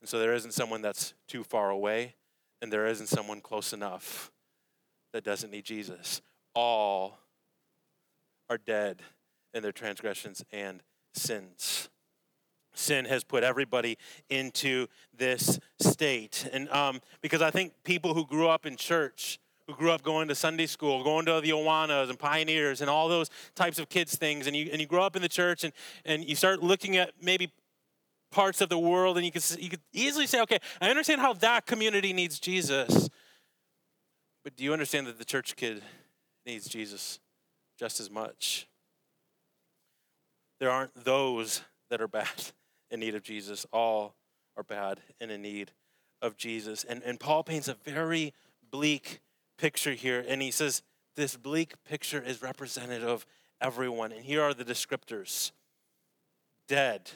And 0.00 0.08
so 0.08 0.18
there 0.18 0.34
isn't 0.34 0.52
someone 0.52 0.82
that's 0.82 1.14
too 1.28 1.44
far 1.44 1.70
away, 1.70 2.14
and 2.60 2.72
there 2.72 2.86
isn't 2.86 3.08
someone 3.08 3.40
close 3.40 3.72
enough 3.72 4.30
that 5.12 5.24
doesn't 5.24 5.50
need 5.50 5.64
Jesus. 5.64 6.22
All 6.54 7.18
are 8.48 8.58
dead 8.58 9.02
in 9.54 9.62
their 9.62 9.72
transgressions 9.72 10.44
and 10.52 10.82
sins. 11.14 11.88
Sin 12.74 13.04
has 13.04 13.22
put 13.22 13.44
everybody 13.44 13.98
into 14.30 14.86
this 15.16 15.60
state. 15.78 16.48
And 16.52 16.70
um, 16.70 17.00
because 17.20 17.42
I 17.42 17.50
think 17.50 17.74
people 17.84 18.14
who 18.14 18.26
grew 18.26 18.48
up 18.48 18.64
in 18.64 18.76
church, 18.76 19.38
who 19.66 19.74
grew 19.74 19.90
up 19.90 20.02
going 20.02 20.28
to 20.28 20.34
Sunday 20.34 20.66
school, 20.66 21.04
going 21.04 21.26
to 21.26 21.40
the 21.40 21.50
Awanas 21.50 22.10
and 22.10 22.18
Pioneers 22.18 22.80
and 22.80 22.90
all 22.90 23.08
those 23.08 23.30
types 23.54 23.78
of 23.78 23.88
kids 23.88 24.16
things, 24.16 24.46
and 24.46 24.56
you, 24.56 24.68
and 24.72 24.80
you 24.80 24.86
grow 24.86 25.02
up 25.02 25.16
in 25.16 25.22
the 25.22 25.28
church 25.28 25.64
and, 25.64 25.72
and 26.04 26.24
you 26.24 26.34
start 26.34 26.62
looking 26.62 26.96
at 26.96 27.12
maybe 27.20 27.50
parts 28.30 28.60
of 28.60 28.68
the 28.68 28.78
world 28.78 29.16
and 29.16 29.26
you 29.26 29.32
could, 29.32 29.44
you 29.58 29.68
could 29.68 29.80
easily 29.92 30.26
say, 30.26 30.40
okay, 30.40 30.58
I 30.80 30.90
understand 30.90 31.20
how 31.20 31.32
that 31.34 31.66
community 31.66 32.12
needs 32.12 32.40
Jesus. 32.40 33.08
But 34.42 34.56
do 34.56 34.64
you 34.64 34.72
understand 34.72 35.06
that 35.06 35.18
the 35.18 35.24
church 35.24 35.54
kid 35.54 35.82
needs 36.44 36.66
Jesus? 36.66 37.20
just 37.82 37.98
as 37.98 38.10
much. 38.10 38.68
There 40.60 40.70
aren't 40.70 41.04
those 41.04 41.62
that 41.90 42.00
are 42.00 42.06
bad 42.06 42.28
in 42.92 43.00
need 43.00 43.16
of 43.16 43.24
Jesus. 43.24 43.66
All 43.72 44.14
are 44.56 44.62
bad 44.62 45.00
and 45.20 45.32
in 45.32 45.42
need 45.42 45.72
of 46.20 46.36
Jesus. 46.36 46.84
And, 46.84 47.02
and 47.02 47.18
Paul 47.18 47.42
paints 47.42 47.66
a 47.66 47.74
very 47.74 48.34
bleak 48.70 49.20
picture 49.62 49.92
here. 49.92 50.24
And 50.26 50.42
he 50.42 50.50
says 50.50 50.82
this 51.14 51.36
bleak 51.36 51.74
picture 51.84 52.20
is 52.20 52.42
representative 52.42 53.08
of 53.08 53.24
everyone. 53.60 54.10
And 54.10 54.24
here 54.24 54.42
are 54.42 54.52
the 54.52 54.64
descriptors 54.64 55.52
dead, 56.66 57.12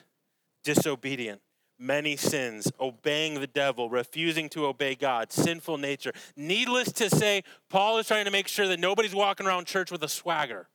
disobedient, 0.63 1.41
many 1.77 2.17
sins, 2.17 2.71
obeying 2.79 3.41
the 3.41 3.49
devil, 3.49 3.91
refusing 3.91 4.49
to 4.51 4.67
obey 4.67 4.95
God, 4.95 5.33
sinful 5.33 5.79
nature. 5.79 6.13
Needless 6.37 6.93
to 6.93 7.11
say, 7.11 7.43
Paul 7.69 7.99
is 7.99 8.07
trying 8.07 8.27
to 8.27 8.31
make 8.31 8.47
sure 8.47 8.69
that 8.69 8.79
nobody's 8.79 9.15
walking 9.15 9.47
around 9.47 9.67
church 9.67 9.91
with 9.91 10.05
a 10.05 10.09
swagger. 10.09 10.69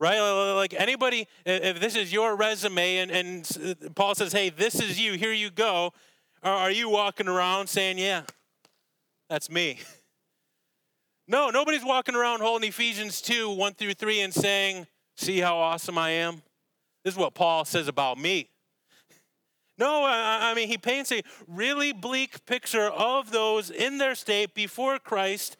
Right? 0.00 0.18
Like 0.54 0.74
anybody, 0.76 1.28
if 1.46 1.78
this 1.78 1.94
is 1.94 2.12
your 2.12 2.34
resume 2.34 2.96
and, 2.96 3.10
and 3.12 3.94
Paul 3.94 4.16
says, 4.16 4.32
hey, 4.32 4.48
this 4.48 4.80
is 4.80 4.98
you, 4.98 5.12
here 5.12 5.32
you 5.32 5.50
go, 5.50 5.92
are 6.42 6.70
you 6.70 6.88
walking 6.88 7.28
around 7.28 7.68
saying, 7.68 7.98
yeah, 7.98 8.22
that's 9.28 9.48
me? 9.48 9.78
No, 11.30 11.48
nobody's 11.48 11.84
walking 11.84 12.16
around 12.16 12.40
holding 12.40 12.68
Ephesians 12.68 13.20
2 13.20 13.50
1 13.50 13.74
through 13.74 13.94
3 13.94 14.22
and 14.22 14.34
saying, 14.34 14.88
see 15.16 15.38
how 15.38 15.58
awesome 15.58 15.96
I 15.96 16.10
am? 16.10 16.42
This 17.04 17.14
is 17.14 17.18
what 17.18 17.34
Paul 17.34 17.64
says 17.64 17.86
about 17.86 18.18
me. 18.18 18.48
No, 19.78 20.04
I 20.04 20.52
mean, 20.54 20.66
he 20.66 20.76
paints 20.76 21.12
a 21.12 21.22
really 21.46 21.92
bleak 21.92 22.44
picture 22.46 22.88
of 22.88 23.30
those 23.30 23.70
in 23.70 23.98
their 23.98 24.16
state 24.16 24.54
before 24.54 24.98
Christ. 24.98 25.56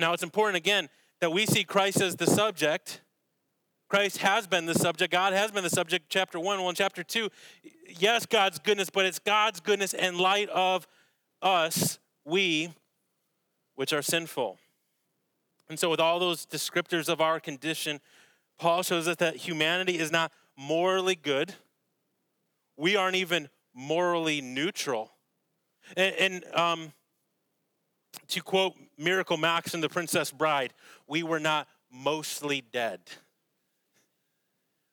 Now, 0.00 0.12
it's 0.14 0.24
important, 0.24 0.56
again, 0.56 0.88
that 1.20 1.30
we 1.30 1.46
see 1.46 1.62
Christ 1.62 2.00
as 2.00 2.16
the 2.16 2.26
subject. 2.26 3.02
Christ 3.88 4.18
has 4.18 4.48
been 4.48 4.66
the 4.66 4.74
subject. 4.74 5.12
God 5.12 5.32
has 5.32 5.52
been 5.52 5.62
the 5.62 5.70
subject. 5.70 6.06
Chapter 6.08 6.40
1, 6.40 6.60
1, 6.60 6.74
chapter 6.74 7.04
2. 7.04 7.30
Yes, 8.00 8.26
God's 8.26 8.58
goodness, 8.58 8.90
but 8.90 9.06
it's 9.06 9.20
God's 9.20 9.60
goodness 9.60 9.94
in 9.94 10.18
light 10.18 10.48
of 10.48 10.88
us, 11.40 12.00
we, 12.26 12.70
which 13.74 13.92
are 13.92 14.02
sinful. 14.02 14.58
And 15.68 15.78
so, 15.78 15.90
with 15.90 16.00
all 16.00 16.18
those 16.18 16.46
descriptors 16.46 17.08
of 17.08 17.20
our 17.20 17.40
condition, 17.40 18.00
Paul 18.58 18.82
shows 18.82 19.08
us 19.08 19.16
that 19.16 19.36
humanity 19.36 19.98
is 19.98 20.12
not 20.12 20.32
morally 20.56 21.14
good 21.16 21.54
we 22.76 22.96
aren't 22.96 23.16
even 23.16 23.48
morally 23.74 24.40
neutral. 24.40 25.12
And, 25.96 26.14
and 26.14 26.54
um, 26.54 26.92
to 28.28 28.42
quote 28.42 28.74
Miracle 28.98 29.36
Max 29.36 29.74
and 29.74 29.82
the 29.82 29.88
Princess 29.88 30.30
Bride, 30.30 30.72
we 31.06 31.22
were 31.22 31.40
not 31.40 31.68
mostly 31.90 32.62
dead. 32.72 33.00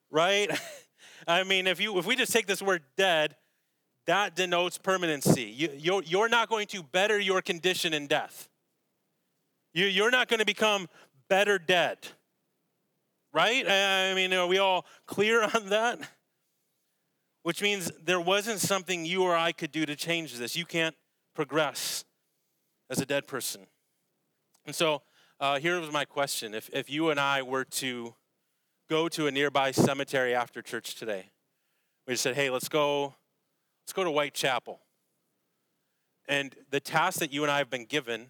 right? 0.10 0.50
I 1.28 1.44
mean, 1.44 1.68
if 1.68 1.80
you 1.80 1.98
if 2.00 2.06
we 2.06 2.16
just 2.16 2.34
take 2.34 2.48
this 2.48 2.62
word 2.62 2.84
dead, 2.98 3.36
that 4.08 4.36
denotes 4.36 4.80
permanency. 4.80 5.44
You, 5.44 5.70
you're, 5.78 6.04
you're 6.04 6.30
not 6.30 6.50
going 6.50 6.66
to 6.68 6.82
better 6.82 7.20
your 7.20 7.42
condition 7.42 7.94
in 7.94 8.08
death. 8.08 8.50
You, 9.74 9.86
you're 9.86 10.12
not 10.12 10.28
going 10.28 10.40
to 10.40 10.46
become 10.46 10.88
better 11.30 11.58
dead, 11.58 11.98
right? 13.34 13.66
I 13.68 14.14
mean, 14.14 14.34
are 14.34 14.48
we 14.48 14.58
all 14.58 14.86
clear 15.06 15.44
on 15.56 15.70
that? 15.70 16.00
Which 17.44 17.62
means 17.62 17.92
there 18.04 18.22
wasn't 18.22 18.60
something 18.60 19.06
you 19.06 19.24
or 19.24 19.36
I 19.36 19.52
could 19.52 19.72
do 19.72 19.86
to 19.86 19.96
change 19.96 20.38
this. 20.38 20.56
You 20.56 20.66
can't 20.66 20.96
progress 21.34 22.06
as 22.90 23.00
a 23.00 23.06
dead 23.06 23.28
person. 23.28 23.66
And 24.66 24.76
so 24.76 25.02
uh, 25.40 25.58
here 25.60 25.80
was 25.80 25.92
my 25.92 26.06
question. 26.06 26.54
If, 26.54 26.70
if 26.72 26.90
you 26.90 27.10
and 27.10 27.20
I 27.20 27.42
were 27.42 27.66
to 27.66 28.14
go 28.90 29.08
to 29.10 29.28
a 29.28 29.32
nearby 29.32 29.72
cemetery 29.72 30.36
after 30.36 30.62
church 30.62 30.96
today, 30.96 31.32
we 32.06 32.16
said, 32.16 32.36
hey, 32.36 32.50
let's 32.50 32.70
go, 32.70 33.16
let's 33.84 33.94
go 33.94 34.04
to 34.04 34.12
Whitechapel. 34.12 34.80
And 36.28 36.56
the 36.70 36.80
task 36.80 37.20
that 37.20 37.34
you 37.34 37.42
and 37.44 37.52
I 37.52 37.58
have 37.58 37.70
been 37.70 37.86
given 37.86 38.28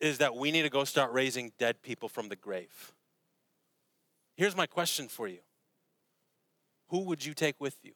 is 0.00 0.18
that 0.18 0.36
we 0.36 0.50
need 0.50 0.62
to 0.62 0.70
go 0.70 0.84
start 0.84 1.12
raising 1.12 1.52
dead 1.58 1.82
people 1.82 2.08
from 2.08 2.28
the 2.28 2.36
grave. 2.36 2.92
Here's 4.36 4.56
my 4.56 4.66
question 4.66 5.08
for 5.08 5.28
you 5.28 5.38
Who 6.88 7.00
would 7.00 7.24
you 7.24 7.34
take 7.34 7.56
with 7.58 7.76
you? 7.82 7.92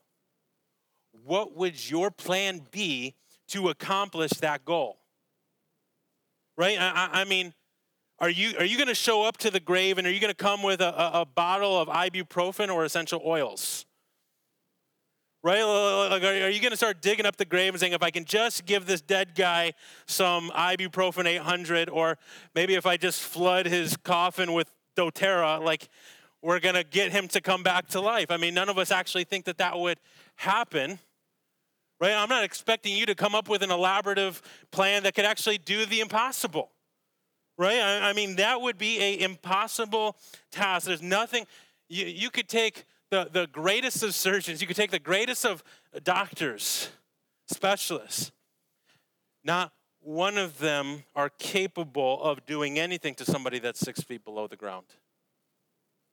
What 1.25 1.57
would 1.57 1.91
your 1.91 2.11
plan 2.11 2.63
be 2.71 3.15
to 3.49 3.69
accomplish 3.69 4.31
that 4.41 4.65
goal? 4.65 4.99
Right? 6.57 6.79
I, 6.79 7.09
I 7.13 7.25
mean, 7.25 7.55
are 8.19 8.29
you, 8.29 8.53
are 8.59 8.65
you 8.65 8.77
going 8.77 8.89
to 8.89 8.95
show 8.95 9.23
up 9.23 9.39
to 9.39 9.51
the 9.51 9.61
grave 9.61 9.97
and 9.97 10.07
are 10.07 10.11
you 10.11 10.21
going 10.21 10.31
to 10.31 10.37
come 10.37 10.63
with 10.63 10.81
a, 10.81 11.17
a, 11.17 11.21
a 11.23 11.25
bottle 11.25 11.79
of 11.79 11.89
ibuprofen 11.89 12.73
or 12.73 12.85
essential 12.85 13.23
oils? 13.25 13.87
Right? 15.43 15.63
Like, 16.11 16.23
are 16.23 16.49
you 16.51 16.61
going 16.61 16.71
to 16.71 16.77
start 16.77 17.01
digging 17.01 17.27
up 17.27 17.37
the 17.37 17.45
grave 17.45 17.73
and 17.73 17.81
saying, 17.81 17.93
if 17.93 18.03
I 18.03 18.11
can 18.11 18.25
just 18.25 18.67
give 18.67 18.87
this 18.87 19.01
dead 19.01 19.35
guy 19.35 19.73
some 20.07 20.51
ibuprofen 20.51 21.27
800, 21.27 21.89
or 21.89 22.19
maybe 22.55 22.75
if 22.75 22.87
I 22.87 22.97
just 22.97 23.23
flood 23.23 23.67
his 23.67 23.97
coffin 23.97 24.53
with 24.53 24.71
doTERRA, 24.97 25.63
like 25.63 25.89
we're 26.43 26.61
going 26.61 26.75
to 26.75 26.85
get 26.85 27.13
him 27.13 27.29
to 27.29 27.41
come 27.41 27.63
back 27.63 27.89
to 27.89 28.01
life? 28.01 28.31
I 28.31 28.37
mean, 28.37 28.55
none 28.55 28.69
of 28.69 28.79
us 28.79 28.91
actually 28.91 29.25
think 29.25 29.47
that 29.47 29.59
that 29.59 29.79
would 29.79 29.99
happen. 30.37 30.99
Right? 32.01 32.15
I'm 32.15 32.31
not 32.31 32.45
expecting 32.45 32.97
you 32.97 33.07
to 33.07 33.15
come 33.15 33.35
up 33.35 33.49
with 33.49 33.63
an 33.63 33.71
elaborative 33.71 34.41
plan 34.71 35.03
that 35.03 35.15
could 35.15 35.27
actually 35.27 35.59
do 35.59 35.85
the 35.85 36.01
impossible. 36.01 36.71
Right? 37.59 37.79
I, 37.79 38.11
I 38.11 38.13
mean, 38.15 38.37
that 38.37 38.61
would 38.61 38.79
be 38.79 38.99
an 39.01 39.21
impossible 39.21 40.17
task. 40.51 40.87
There's 40.87 41.03
nothing 41.03 41.47
you, 41.91 42.07
you 42.07 42.31
could 42.31 42.49
take 42.49 42.85
the, 43.11 43.29
the 43.31 43.47
greatest 43.49 44.03
of 44.03 44.15
surgeons, 44.15 44.61
you 44.61 44.67
could 44.67 44.77
take 44.77 44.91
the 44.91 44.99
greatest 44.99 45.45
of 45.45 45.63
doctors, 46.05 46.91
specialists. 47.49 48.31
Not 49.45 49.73
one 50.01 50.39
of 50.39 50.59
them 50.59 51.05
are 51.15 51.29
capable 51.29 52.23
of 52.23 52.47
doing 52.47 52.79
anything 52.79 53.15
to 53.17 53.25
somebody 53.25 53.59
that's 53.59 53.81
six 53.81 54.01
feet 54.01 54.25
below 54.25 54.47
the 54.47 54.57
ground. 54.57 54.87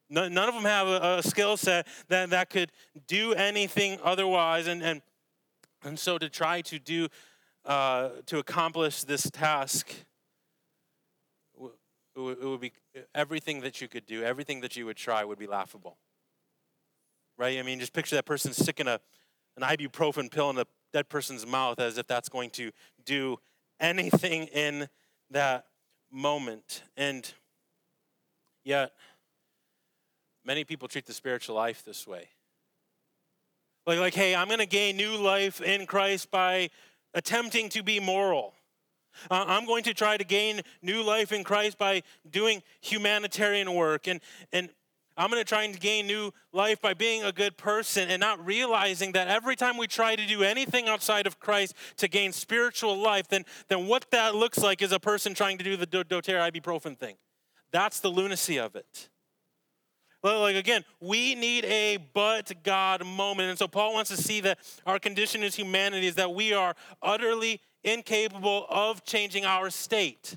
None, 0.09 0.37
of 0.37 0.53
them 0.53 0.63
have 0.63 0.87
a, 0.87 1.17
a 1.17 1.23
skill 1.23 1.57
set 1.57 1.85
that, 2.07 2.29
that 2.29 2.49
could 2.49 2.71
do 3.07 3.33
anything 3.33 3.99
otherwise. 4.03 4.67
And, 4.67 4.81
and, 4.81 5.01
and 5.83 5.99
so 5.99 6.17
to 6.17 6.29
try 6.29 6.61
to 6.61 6.79
do, 6.79 7.09
uh, 7.65 8.09
to 8.27 8.39
accomplish 8.39 9.03
this 9.03 9.29
task, 9.29 9.93
it 12.15 12.23
would 12.43 12.61
be 12.61 12.71
everything 13.13 13.61
that 13.61 13.81
you 13.81 13.87
could 13.87 14.05
do, 14.05 14.23
everything 14.23 14.61
that 14.61 14.75
you 14.75 14.85
would 14.85 14.97
try 14.97 15.23
would 15.23 15.37
be 15.37 15.45
laughable 15.45 15.97
right? 17.37 17.59
I 17.59 17.63
mean, 17.63 17.79
just 17.79 17.93
picture 17.93 18.15
that 18.15 18.25
person 18.25 18.53
sticking 18.53 18.87
a, 18.87 18.99
an 19.55 19.63
ibuprofen 19.63 20.31
pill 20.31 20.49
in 20.49 20.57
a 20.57 20.65
dead 20.93 21.09
person's 21.09 21.45
mouth 21.45 21.79
as 21.79 21.97
if 21.97 22.07
that's 22.07 22.29
going 22.29 22.49
to 22.51 22.71
do 23.05 23.37
anything 23.79 24.45
in 24.47 24.87
that 25.31 25.65
moment. 26.11 26.83
And 26.95 27.31
yet, 28.63 28.91
many 30.45 30.63
people 30.63 30.87
treat 30.87 31.05
the 31.05 31.13
spiritual 31.13 31.55
life 31.55 31.83
this 31.83 32.07
way. 32.07 32.29
Like, 33.85 33.99
like 33.99 34.13
hey, 34.13 34.35
I'm 34.35 34.47
going 34.47 34.59
to 34.59 34.65
gain 34.65 34.97
new 34.97 35.15
life 35.15 35.61
in 35.61 35.85
Christ 35.85 36.31
by 36.31 36.69
attempting 37.13 37.69
to 37.69 37.83
be 37.83 37.99
moral. 37.99 38.53
Uh, 39.31 39.45
I'm 39.47 39.65
going 39.65 39.83
to 39.83 39.93
try 39.93 40.17
to 40.17 40.23
gain 40.23 40.61
new 40.81 41.01
life 41.01 41.31
in 41.31 41.43
Christ 41.43 41.77
by 41.77 42.03
doing 42.29 42.61
humanitarian 42.81 43.73
work. 43.73 44.07
And, 44.07 44.21
and 44.53 44.69
I'm 45.17 45.31
going 45.31 45.41
to 45.41 45.47
try 45.47 45.63
and 45.63 45.77
gain 45.79 46.05
new 46.05 46.31
life 46.53 46.79
by 46.79 46.93
being 46.93 47.23
a 47.23 47.31
good 47.31 47.57
person 47.57 48.09
and 48.09 48.19
not 48.19 48.45
realizing 48.45 49.13
that 49.13 49.27
every 49.27 49.55
time 49.55 49.77
we 49.77 49.87
try 49.87 50.15
to 50.15 50.25
do 50.25 50.43
anything 50.43 50.87
outside 50.87 51.25
of 51.25 51.39
Christ 51.39 51.73
to 51.97 52.07
gain 52.07 52.31
spiritual 52.31 52.95
life, 52.95 53.27
then, 53.27 53.43
then 53.67 53.87
what 53.87 54.11
that 54.11 54.35
looks 54.35 54.59
like 54.59 54.81
is 54.81 54.91
a 54.91 54.99
person 54.99 55.33
trying 55.33 55.57
to 55.57 55.63
do 55.63 55.75
the 55.75 55.87
doTERRA 55.87 56.51
ibuprofen 56.51 56.97
thing. 56.97 57.15
That's 57.71 57.99
the 57.99 58.09
lunacy 58.09 58.59
of 58.59 58.75
it. 58.75 59.09
Like 60.23 60.55
again, 60.55 60.83
we 60.99 61.35
need 61.35 61.63
a 61.65 61.97
but 62.13 62.51
God 62.63 63.05
moment. 63.05 63.49
And 63.49 63.57
so 63.57 63.67
Paul 63.67 63.93
wants 63.93 64.09
to 64.09 64.17
see 64.17 64.41
that 64.41 64.59
our 64.85 64.99
condition 64.99 65.43
as 65.43 65.55
humanity 65.55 66.07
is 66.07 66.15
that 66.15 66.33
we 66.33 66.53
are 66.53 66.75
utterly 67.01 67.61
incapable 67.83 68.65
of 68.69 69.03
changing 69.03 69.45
our 69.45 69.69
state. 69.69 70.35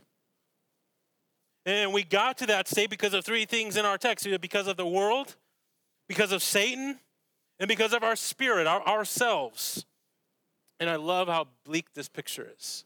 And 1.71 1.93
we 1.93 2.03
got 2.03 2.37
to 2.39 2.47
that 2.47 2.67
state 2.67 2.91
because 2.91 3.15
of 3.15 3.25
three 3.25 3.45
things 3.45 3.77
in 3.77 3.85
our 3.85 3.97
text 3.97 4.27
because 4.41 4.67
of 4.67 4.77
the 4.77 4.85
world, 4.85 5.37
because 6.09 6.33
of 6.33 6.43
Satan, 6.43 6.99
and 7.61 7.69
because 7.69 7.93
of 7.93 8.03
our 8.03 8.17
spirit, 8.17 8.67
our, 8.67 8.85
ourselves. 8.89 9.87
And 10.81 10.91
I 10.91 10.97
love 10.97 11.29
how 11.29 11.47
bleak 11.65 11.95
this 11.95 12.09
picture 12.09 12.49
is. 12.59 12.85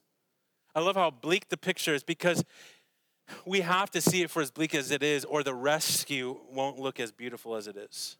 I 0.74 0.80
love 0.80 0.96
how 0.96 1.10
bleak 1.10 1.48
the 1.48 1.56
picture 1.56 1.94
is 1.94 2.02
because 2.02 2.44
we 3.46 3.62
have 3.62 3.90
to 3.92 4.02
see 4.02 4.20
it 4.20 4.28
for 4.28 4.42
as 4.42 4.50
bleak 4.50 4.74
as 4.74 4.90
it 4.90 5.02
is, 5.02 5.24
or 5.24 5.42
the 5.42 5.54
rescue 5.54 6.36
won't 6.52 6.78
look 6.78 7.00
as 7.00 7.10
beautiful 7.10 7.56
as 7.56 7.66
it 7.66 7.78
is. 7.78 8.18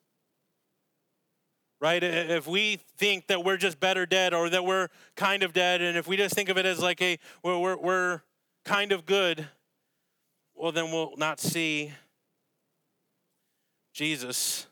Right? 1.79 2.03
If 2.03 2.46
we 2.46 2.79
think 2.96 3.27
that 3.27 3.44
we're 3.44 3.59
just 3.59 3.81
better 3.81 4.07
dead 4.07 4.33
or 4.33 4.48
that 4.48 4.64
we're 4.64 4.88
kind 5.14 5.42
of 5.42 5.53
dead, 5.53 5.83
and 5.83 5.98
if 5.98 6.07
we 6.07 6.16
just 6.16 6.35
think 6.35 6.48
of 6.48 6.57
it 6.57 6.64
as 6.64 6.81
like 6.81 7.03
a, 7.03 7.18
we're, 7.42 7.59
we're, 7.59 7.77
we're 7.77 8.22
kind 8.64 8.92
of 8.92 9.05
good, 9.05 9.46
well, 10.55 10.73
then 10.73 10.90
we'll 10.90 11.14
not 11.17 11.40
see 11.40 11.93
Jesus 13.93 14.67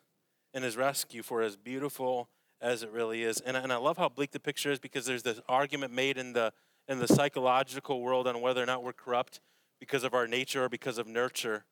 and 0.55 0.65
his 0.65 0.77
rescue 0.77 1.23
for 1.23 1.43
as 1.43 1.57
beautiful 1.57 2.29
as 2.61 2.83
it 2.83 2.91
really 2.91 3.23
is. 3.23 3.41
And, 3.41 3.57
and 3.57 3.73
I 3.73 3.77
love 3.77 3.99
how 3.99 4.09
bleak 4.09 4.31
the 4.31 4.41
picture 4.41 4.71
is 4.71 4.79
because 4.79 5.07
there's 5.07 5.23
this 5.23 5.41
argument 5.49 5.93
made 5.93 6.17
in 6.19 6.33
the, 6.33 6.53
in 6.89 6.99
the 6.99 7.09
psychological 7.09 8.01
world 8.01 8.27
on 8.27 8.41
whether 8.41 8.63
or 8.63 8.67
not 8.67 8.83
we're 8.83 8.93
corrupt 8.93 9.41
because 9.81 10.05
of 10.05 10.15
our 10.15 10.27
nature 10.27 10.65
or 10.65 10.69
because 10.69 10.99
of 10.99 11.07
nurture. 11.07 11.65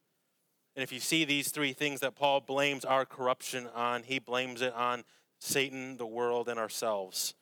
And 0.75 0.83
if 0.83 0.92
you 0.92 1.01
see 1.01 1.25
these 1.25 1.51
three 1.51 1.73
things 1.73 2.01
that 2.01 2.14
Paul 2.14 2.40
blames 2.40 2.85
our 2.85 3.05
corruption 3.05 3.68
on, 3.75 4.03
he 4.03 4.18
blames 4.18 4.62
it 4.62 4.73
on 4.75 5.05
Satan, 5.38 5.96
the 5.96 6.07
world, 6.07 6.49
and 6.49 6.59
ourselves. 6.59 7.35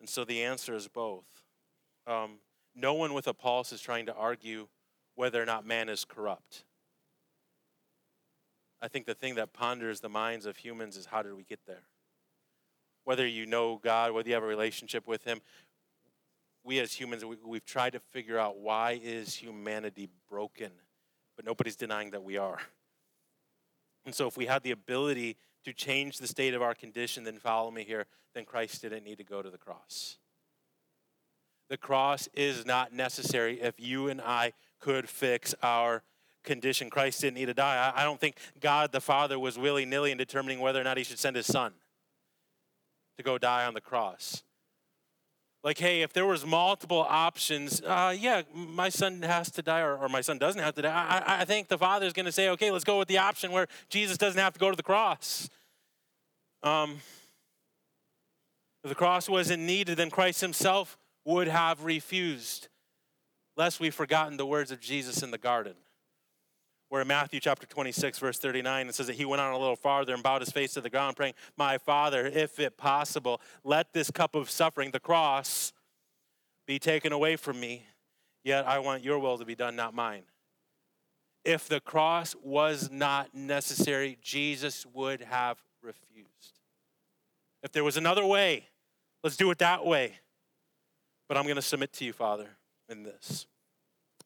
And 0.00 0.08
so 0.08 0.24
the 0.24 0.42
answer 0.42 0.74
is 0.74 0.88
both. 0.88 1.24
Um, 2.06 2.38
no 2.74 2.94
one 2.94 3.14
with 3.14 3.26
a 3.26 3.34
pulse 3.34 3.72
is 3.72 3.80
trying 3.80 4.06
to 4.06 4.14
argue 4.14 4.68
whether 5.16 5.42
or 5.42 5.46
not 5.46 5.66
man 5.66 5.88
is 5.88 6.04
corrupt. 6.04 6.64
I 8.80 8.88
think 8.88 9.06
the 9.06 9.14
thing 9.14 9.34
that 9.36 9.52
ponders 9.52 10.00
the 10.00 10.08
minds 10.08 10.46
of 10.46 10.58
humans 10.58 10.96
is 10.96 11.06
how 11.06 11.22
did 11.22 11.34
we 11.34 11.42
get 11.42 11.60
there? 11.66 11.82
Whether 13.04 13.26
you 13.26 13.46
know 13.46 13.80
God, 13.82 14.12
whether 14.12 14.28
you 14.28 14.34
have 14.34 14.44
a 14.44 14.46
relationship 14.46 15.06
with 15.06 15.24
Him, 15.24 15.40
we 16.62 16.78
as 16.80 16.92
humans, 16.92 17.24
we, 17.24 17.56
have 17.56 17.64
tried 17.64 17.94
to 17.94 18.00
figure 18.00 18.38
out 18.38 18.58
why 18.58 19.00
is 19.02 19.34
humanity 19.34 20.08
broken, 20.28 20.70
but 21.36 21.44
nobody's 21.44 21.76
denying 21.76 22.10
that 22.10 22.22
we 22.22 22.36
are. 22.36 22.58
And 24.04 24.14
so 24.14 24.26
if 24.26 24.36
we 24.36 24.46
had 24.46 24.62
the 24.62 24.72
ability 24.72 25.36
to 25.64 25.72
change 25.72 26.18
the 26.18 26.26
state 26.26 26.54
of 26.54 26.62
our 26.62 26.74
condition, 26.74 27.24
then 27.24 27.38
follow 27.38 27.70
me 27.70 27.84
here, 27.84 28.06
then 28.34 28.44
Christ 28.44 28.82
didn't 28.82 29.04
need 29.04 29.18
to 29.18 29.24
go 29.24 29.42
to 29.42 29.50
the 29.50 29.58
cross. 29.58 30.18
The 31.68 31.76
cross 31.76 32.28
is 32.34 32.64
not 32.64 32.92
necessary 32.92 33.60
if 33.60 33.74
you 33.78 34.08
and 34.08 34.20
I 34.20 34.52
could 34.80 35.08
fix 35.08 35.54
our 35.62 36.02
condition. 36.44 36.88
Christ 36.88 37.20
didn't 37.20 37.34
need 37.34 37.46
to 37.46 37.54
die. 37.54 37.92
I, 37.94 38.04
don't 38.04 38.20
think 38.20 38.36
God 38.60 38.92
the 38.92 39.00
Father 39.00 39.38
was 39.38 39.58
willy 39.58 39.84
nilly 39.84 40.12
in 40.12 40.18
determining 40.18 40.60
whether 40.60 40.80
or 40.80 40.84
not 40.84 40.96
he 40.96 41.04
should 41.04 41.18
send 41.18 41.36
his 41.36 41.46
son 41.46 41.72
to 43.18 43.22
go 43.22 43.36
die 43.36 43.66
on 43.66 43.74
the 43.74 43.80
cross. 43.80 44.42
Like, 45.64 45.78
hey, 45.78 46.02
if 46.02 46.12
there 46.12 46.24
was 46.24 46.46
multiple 46.46 47.04
options, 47.08 47.82
uh, 47.82 48.14
yeah, 48.16 48.42
my 48.54 48.88
son 48.88 49.22
has 49.22 49.50
to 49.52 49.62
die, 49.62 49.80
or, 49.80 49.96
or, 49.96 50.08
my 50.08 50.20
son 50.20 50.38
doesn't 50.38 50.62
have 50.62 50.74
to 50.76 50.82
die. 50.82 51.22
I, 51.26 51.40
I 51.40 51.44
think 51.44 51.66
the 51.66 51.78
father 51.78 52.06
is 52.06 52.12
going 52.12 52.26
to 52.26 52.32
say, 52.32 52.48
okay, 52.50 52.70
let's 52.70 52.84
go 52.84 53.00
with 53.00 53.08
the 53.08 53.18
option 53.18 53.50
where 53.50 53.66
Jesus 53.88 54.16
doesn't 54.16 54.40
have 54.40 54.52
to 54.52 54.60
go 54.60 54.70
to 54.70 54.76
the 54.76 54.84
cross. 54.84 55.50
Um, 56.62 56.98
if 58.84 58.90
the 58.90 58.94
cross 58.94 59.28
wasn't 59.28 59.64
needed, 59.64 59.96
then 59.96 60.08
Christ 60.08 60.40
himself 60.40 60.96
would 61.24 61.48
have 61.48 61.82
refused 61.82 62.68
lest 63.56 63.80
we've 63.80 63.94
forgotten 63.94 64.36
the 64.36 64.46
words 64.46 64.70
of 64.70 64.80
Jesus 64.80 65.22
in 65.22 65.30
the 65.30 65.38
garden. 65.38 65.74
Where 66.88 67.02
in 67.02 67.08
Matthew 67.08 67.40
chapter 67.40 67.66
26, 67.66 68.18
verse 68.20 68.38
39, 68.38 68.88
it 68.88 68.94
says 68.94 69.08
that 69.08 69.16
he 69.16 69.24
went 69.24 69.40
on 69.40 69.52
a 69.52 69.58
little 69.58 69.76
farther 69.76 70.14
and 70.14 70.22
bowed 70.22 70.42
his 70.42 70.50
face 70.50 70.74
to 70.74 70.80
the 70.80 70.90
ground, 70.90 71.16
praying, 71.16 71.34
My 71.56 71.78
Father, 71.78 72.26
if 72.26 72.60
it 72.60 72.76
possible, 72.76 73.40
let 73.64 73.92
this 73.92 74.10
cup 74.10 74.34
of 74.36 74.48
suffering, 74.48 74.92
the 74.92 75.00
cross, 75.00 75.72
be 76.66 76.78
taken 76.78 77.12
away 77.12 77.36
from 77.36 77.58
me. 77.58 77.86
Yet 78.44 78.66
I 78.66 78.78
want 78.78 79.02
your 79.02 79.18
will 79.18 79.38
to 79.38 79.44
be 79.44 79.56
done, 79.56 79.74
not 79.74 79.94
mine. 79.94 80.22
If 81.44 81.68
the 81.68 81.80
cross 81.80 82.34
was 82.42 82.90
not 82.90 83.34
necessary, 83.34 84.18
Jesus 84.20 84.86
would 84.92 85.22
have 85.22 85.58
refused. 85.82 86.60
If 87.62 87.72
there 87.72 87.84
was 87.84 87.96
another 87.96 88.24
way, 88.24 88.68
let's 89.24 89.36
do 89.36 89.50
it 89.50 89.58
that 89.58 89.84
way. 89.84 90.14
But 91.28 91.36
I'm 91.36 91.44
going 91.44 91.56
to 91.56 91.62
submit 91.62 91.92
to 91.94 92.04
you, 92.04 92.12
Father, 92.12 92.48
in 92.88 93.02
this. 93.02 93.46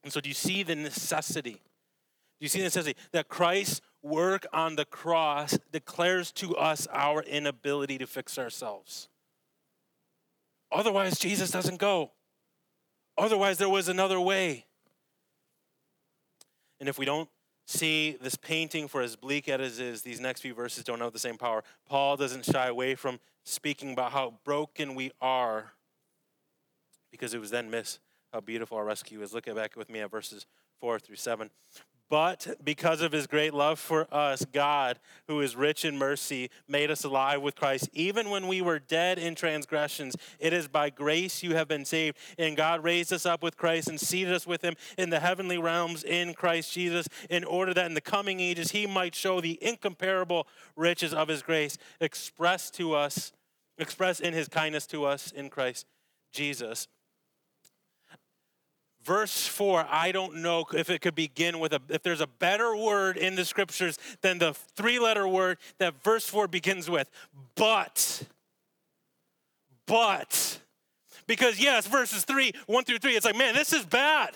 And 0.03 0.13
so, 0.13 0.21
do 0.21 0.29
you 0.29 0.35
see 0.35 0.63
the 0.63 0.75
necessity? 0.75 1.53
Do 1.53 2.45
you 2.45 2.49
see 2.49 2.59
the 2.59 2.65
necessity 2.65 2.99
that 3.13 3.29
Christ's 3.29 3.81
work 4.03 4.47
on 4.53 4.77
the 4.77 4.85
cross 4.85 5.59
declares 5.73 6.33
to 6.33 6.57
us 6.57 6.89
our 6.93 7.23
inability 7.23 7.99
to 7.99 8.07
fix 8.07 8.39
ourselves? 8.39 9.09
Otherwise, 10.73 11.19
Jesus 11.19 11.51
doesn't 11.51 11.79
go. 11.79 12.13
Otherwise, 13.19 13.59
there 13.59 13.69
was 13.69 13.89
another 13.89 14.21
way. 14.21 14.67
And 16.79 16.89
if 16.89 16.99
we 16.99 17.05
don't 17.05 17.29
see 17.67 18.17
this 18.21 18.37
painting 18.37 18.89
for 18.89 19.03
as 19.03 19.17
bleak 19.17 19.49
as 19.49 19.79
it 19.79 19.87
is, 19.87 20.03
these 20.03 20.21
next 20.21 20.41
few 20.41 20.55
verses 20.55 20.85
don't 20.85 21.01
have 21.01 21.13
the 21.13 21.19
same 21.19 21.37
power. 21.37 21.63
Paul 21.87 22.17
doesn't 22.17 22.47
shy 22.47 22.69
away 22.69 22.95
from 22.95 23.21
speaking 23.45 23.93
about 23.93 24.13
how 24.13 24.35
broken 24.45 24.95
we 24.95 25.13
are 25.21 25.73
because 27.11 27.35
it 27.35 27.41
was 27.41 27.51
then 27.51 27.71
miss 27.71 27.99
how 28.33 28.41
beautiful 28.41 28.77
our 28.77 28.85
rescue 28.85 29.23
is. 29.23 29.35
Look 29.35 29.49
at 29.49 29.57
back 29.57 29.77
with 29.77 29.91
me 29.91 30.01
at 30.01 30.11
verses 30.11 30.47
4 30.81 30.99
through 30.99 31.17
7. 31.17 31.51
But 32.09 32.57
because 32.65 33.03
of 33.03 33.13
his 33.13 33.29
great 33.29 33.55
love 33.55 33.79
for 33.79 34.13
us, 34.13 34.45
God, 34.45 34.99
who 35.29 35.41
is 35.41 35.55
rich 35.55 35.85
in 35.85 35.97
mercy, 35.97 36.51
made 36.67 36.91
us 36.91 37.05
alive 37.05 37.41
with 37.41 37.55
Christ. 37.55 37.89
Even 37.93 38.31
when 38.31 38.49
we 38.49 38.61
were 38.61 38.81
dead 38.81 39.17
in 39.17 39.37
transgressions, 39.37 40.17
it 40.41 40.53
is 40.53 40.67
by 40.67 40.91
grace 40.91 41.45
you 41.45 41.55
have 41.55 41.69
been 41.69 41.85
saved. 41.85 42.19
And 42.37 42.57
God 42.57 42.83
raised 42.83 43.13
us 43.13 43.27
up 43.27 43.45
with 43.45 43.57
Christ 43.57 43.87
and 43.87 44.01
seated 44.01 44.35
us 44.35 44.45
with 44.45 44.63
him 44.63 44.75
in 44.99 45.11
the 45.11 45.21
heavenly 45.21 45.57
realms 45.57 46.03
in 46.03 46.35
Christ 46.35 46.73
Jesus, 46.73 47.07
in 47.31 47.45
order 47.45 47.73
that 47.75 47.87
in 47.87 47.95
the 47.95 48.01
coming 48.01 48.41
ages 48.41 48.73
he 48.73 48.89
might 48.89 49.15
show 49.15 49.41
the 49.41 49.59
incomparable 49.63 50.49
riches 50.75 51.15
of 51.15 51.29
his 51.29 51.43
grace 51.43 51.79
expressed 52.01 52.75
to 52.75 52.93
us, 52.93 53.31
expressed 53.79 54.21
in 54.21 54.35
his 54.35 54.49
kindness 54.49 54.89
to 54.89 55.05
us 55.05 55.31
in 55.31 55.49
Christ 55.49 55.87
Jesus 56.33 56.89
verse 59.05 59.47
4 59.47 59.87
i 59.91 60.13
don't 60.13 60.37
know 60.37 60.65
if 60.75 60.91
it 60.91 61.01
could 61.01 61.15
begin 61.15 61.59
with 61.59 61.73
a 61.73 61.81
if 61.89 62.03
there's 62.03 62.21
a 62.21 62.27
better 62.27 62.77
word 62.77 63.17
in 63.17 63.35
the 63.35 63.45
scriptures 63.45 63.99
than 64.21 64.39
the 64.39 64.55
three 64.55 64.99
letter 64.99 65.27
word 65.27 65.59
that 65.79 66.03
verse 66.03 66.27
4 66.27 66.49
begins 66.49 66.91
with 66.91 67.11
but 67.55 68.23
but 69.87 70.61
because 71.27 71.59
yes 71.59 71.87
verses 71.87 72.25
3 72.25 72.53
1 72.67 72.85
through 72.85 72.99
3 72.99 73.13
it's 73.13 73.25
like 73.25 73.37
man 73.37 73.55
this 73.55 73.73
is 73.73 73.85
bad 73.85 74.35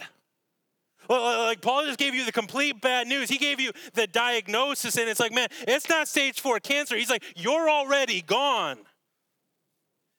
uh, 1.09 1.45
like 1.45 1.61
Paul 1.61 1.85
just 1.85 1.99
gave 1.99 2.15
you 2.15 2.25
the 2.25 2.33
complete 2.33 2.81
bad 2.81 3.07
news. 3.07 3.29
He 3.29 3.39
gave 3.39 3.61
you 3.61 3.73
the 3.93 4.07
diagnosis, 4.07 4.97
and 4.97 5.09
it's 5.09 5.21
like, 5.21 5.33
man, 5.33 5.49
it's 5.69 5.89
not 5.89 6.09
stage 6.09 6.41
four 6.41 6.61
cancer. 6.61 6.97
He's 6.97 7.11
like, 7.11 7.25
you're 7.37 7.69
already 7.69 8.23
gone. 8.23 8.79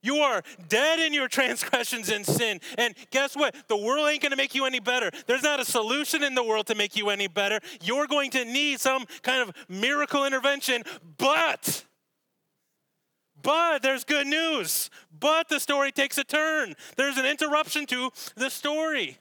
You 0.06 0.18
are 0.18 0.44
dead 0.70 1.00
in 1.00 1.13
your 1.13 1.28
transgressions 1.38 2.10
and 2.10 2.24
sin. 2.24 2.62
And 2.78 2.94
guess 3.10 3.36
what? 3.36 3.56
The 3.68 3.76
world 3.76 4.08
ain't 4.08 4.22
going 4.22 4.32
to 4.32 4.38
make 4.38 4.54
you 4.54 4.65
any 4.65 4.80
better. 4.80 5.10
There's 5.26 5.41
not 5.41 5.60
a 5.60 5.65
solution 5.65 6.24
in 6.24 6.36
the 6.36 6.44
world 6.44 6.68
to 6.68 6.76
make 6.76 6.96
you 6.96 7.10
any 7.10 7.28
better. 7.28 7.60
You're 7.82 8.06
going 8.06 8.30
to 8.32 8.46
need 8.46 8.80
some 8.80 9.06
kind 9.24 9.41
of 9.41 9.56
miracle 9.68 10.24
intervention, 10.26 10.84
but 11.18 11.86
but 13.41 13.84
there's 13.84 14.04
good 14.04 14.26
news. 14.26 14.89
But 15.20 15.50
the 15.50 15.60
story 15.60 15.91
takes 15.91 16.18
a 16.18 16.24
turn. 16.24 16.76
There's 16.98 17.18
an 17.18 17.26
interruption 17.26 17.86
to 17.88 18.10
the 18.36 18.50
story. 18.50 19.18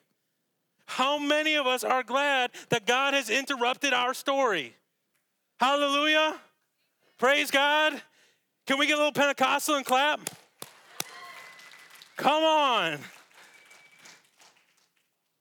How 0.86 1.18
many 1.18 1.54
of 1.56 1.66
us 1.66 1.84
are 1.84 2.02
glad 2.02 2.50
that 2.70 2.86
God 2.86 3.14
has 3.14 3.28
interrupted 3.28 3.92
our 3.92 4.14
story? 4.14 4.76
Hallelujah. 5.60 6.36
Praise 7.18 7.50
God. 7.50 8.00
Can 8.66 8.78
we 8.78 8.86
get 8.86 8.94
a 8.94 8.96
little 8.96 9.12
Pentecostal 9.12 9.76
and 9.76 9.84
clap? 9.84 10.20
Come 12.16 12.42
on. 12.42 12.98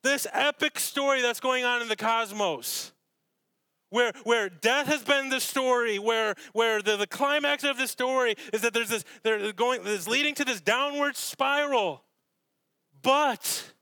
This 0.03 0.27
epic 0.31 0.79
story 0.79 1.21
that's 1.21 1.39
going 1.39 1.63
on 1.63 1.81
in 1.81 1.87
the 1.87 1.95
cosmos. 1.95 2.91
Where, 3.89 4.11
where 4.23 4.49
death 4.49 4.87
has 4.87 5.03
been 5.03 5.29
the 5.29 5.39
story, 5.39 5.99
where, 5.99 6.33
where 6.53 6.81
the, 6.81 6.97
the 6.97 7.05
climax 7.05 7.63
of 7.63 7.77
the 7.77 7.87
story 7.87 8.35
is 8.51 8.61
that 8.61 8.73
there's 8.73 8.89
this, 8.89 9.03
they're 9.21 9.53
going, 9.53 9.85
is 9.85 10.07
leading 10.07 10.33
to 10.35 10.45
this 10.45 10.59
downward 10.59 11.15
spiral. 11.15 12.03
But 13.03 13.72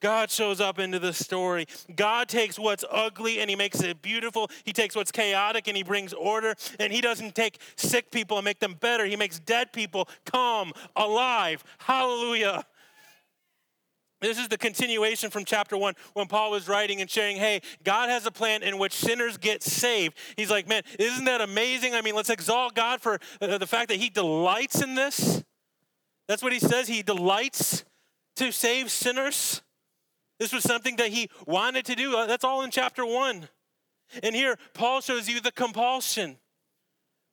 God 0.00 0.30
shows 0.30 0.60
up 0.60 0.78
into 0.78 0.98
the 0.98 1.12
story. 1.12 1.66
God 1.94 2.28
takes 2.28 2.58
what's 2.58 2.84
ugly 2.90 3.40
and 3.40 3.50
he 3.50 3.56
makes 3.56 3.80
it 3.80 4.02
beautiful. 4.02 4.50
He 4.64 4.72
takes 4.72 4.94
what's 4.94 5.12
chaotic 5.12 5.68
and 5.68 5.76
he 5.76 5.82
brings 5.82 6.12
order. 6.12 6.54
And 6.78 6.92
he 6.92 7.00
doesn't 7.00 7.34
take 7.34 7.58
sick 7.76 8.10
people 8.10 8.38
and 8.38 8.44
make 8.44 8.60
them 8.60 8.74
better. 8.74 9.06
He 9.06 9.16
makes 9.16 9.38
dead 9.38 9.72
people 9.72 10.08
come 10.24 10.72
alive. 10.94 11.64
Hallelujah. 11.78 12.64
This 14.20 14.38
is 14.38 14.48
the 14.48 14.56
continuation 14.56 15.28
from 15.28 15.44
chapter 15.44 15.76
one 15.76 15.94
when 16.14 16.26
Paul 16.26 16.50
was 16.50 16.68
writing 16.68 17.02
and 17.02 17.10
sharing, 17.10 17.36
hey, 17.36 17.60
God 17.84 18.08
has 18.08 18.24
a 18.24 18.30
plan 18.30 18.62
in 18.62 18.78
which 18.78 18.94
sinners 18.94 19.36
get 19.36 19.62
saved. 19.62 20.16
He's 20.36 20.50
like, 20.50 20.66
man, 20.66 20.82
isn't 20.98 21.26
that 21.26 21.42
amazing? 21.42 21.94
I 21.94 22.00
mean, 22.00 22.14
let's 22.14 22.30
exalt 22.30 22.74
God 22.74 23.02
for 23.02 23.20
uh, 23.42 23.58
the 23.58 23.66
fact 23.66 23.88
that 23.90 23.98
he 23.98 24.08
delights 24.08 24.82
in 24.82 24.94
this. 24.94 25.44
That's 26.28 26.42
what 26.42 26.52
he 26.52 26.58
says. 26.58 26.88
He 26.88 27.02
delights 27.02 27.84
to 28.36 28.50
save 28.52 28.90
sinners. 28.90 29.62
This 30.38 30.52
was 30.52 30.62
something 30.62 30.96
that 30.96 31.08
he 31.08 31.28
wanted 31.46 31.84
to 31.86 31.94
do. 31.94 32.16
Uh, 32.16 32.26
that's 32.26 32.44
all 32.44 32.62
in 32.62 32.70
chapter 32.70 33.04
one. 33.04 33.48
And 34.22 34.34
here, 34.34 34.56
Paul 34.74 35.00
shows 35.00 35.28
you 35.28 35.40
the 35.40 35.52
compulsion 35.52 36.36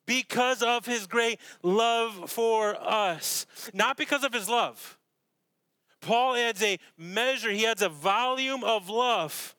because 0.06 0.62
of 0.64 0.86
his 0.86 1.08
great 1.08 1.40
love 1.62 2.30
for 2.30 2.76
us, 2.82 3.46
not 3.74 3.98
because 3.98 4.24
of 4.24 4.34
his 4.34 4.50
love. 4.50 4.98
Paul 6.02 6.36
adds 6.36 6.62
a 6.62 6.80
measure, 6.98 7.52
he 7.52 7.66
adds 7.66 7.82
a 7.82 7.90
volume 7.90 8.64
of 8.64 8.90
love 8.90 9.56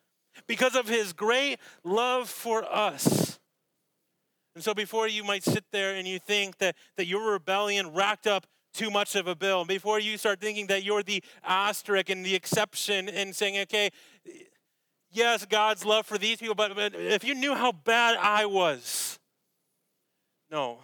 because 0.47 0.75
of 0.75 0.89
his 0.89 1.13
great 1.13 1.59
love 1.83 2.29
for 2.29 2.65
us. 2.65 3.39
And 4.55 4.63
so, 4.63 4.75
before 4.75 5.09
you 5.09 5.25
might 5.25 5.43
sit 5.43 5.65
there 5.73 5.95
and 5.95 6.07
you 6.07 6.19
think 6.19 6.59
that, 6.59 6.77
that 6.97 7.07
your 7.07 7.33
rebellion 7.33 7.93
racked 7.93 8.27
up 8.27 8.47
too 8.75 8.91
much 8.91 9.15
of 9.15 9.27
a 9.27 9.35
bill, 9.35 9.65
before 9.65 9.99
you 9.99 10.19
start 10.19 10.41
thinking 10.41 10.67
that 10.67 10.83
you're 10.83 11.03
the 11.03 11.23
asterisk 11.43 12.11
and 12.11 12.27
the 12.27 12.35
exception 12.35 13.09
and 13.09 13.35
saying, 13.35 13.59
okay, 13.63 13.91
yes, 15.11 15.47
God's 15.47 15.87
love 15.87 16.05
for 16.05 16.19
these 16.19 16.39
people, 16.39 16.55
but, 16.55 16.75
but 16.75 16.95
if 16.95 17.25
you 17.25 17.35
knew 17.35 17.55
how 17.55 17.73
bad 17.73 18.19
I 18.21 18.45
was, 18.47 19.19
no. 20.51 20.79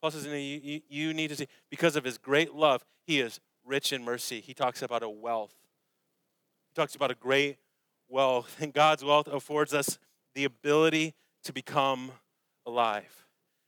Paul 0.00 0.10
says, 0.10 0.26
you, 0.26 0.80
you 0.88 1.14
need 1.14 1.28
to 1.28 1.36
see, 1.36 1.48
because 1.70 1.96
of 1.96 2.04
his 2.04 2.18
great 2.18 2.54
love, 2.54 2.84
he 3.06 3.20
is 3.20 3.40
rich 3.64 3.92
in 3.92 4.04
mercy. 4.04 4.40
He 4.40 4.54
talks 4.54 4.82
about 4.82 5.02
a 5.02 5.08
wealth. 5.08 5.54
He 6.68 6.74
talks 6.74 6.94
about 6.94 7.10
a 7.10 7.14
great 7.14 7.58
wealth. 8.08 8.56
And 8.60 8.72
God's 8.72 9.04
wealth 9.04 9.26
affords 9.26 9.74
us 9.74 9.98
the 10.34 10.44
ability 10.44 11.14
to 11.44 11.52
become 11.52 12.12
alive, 12.64 13.26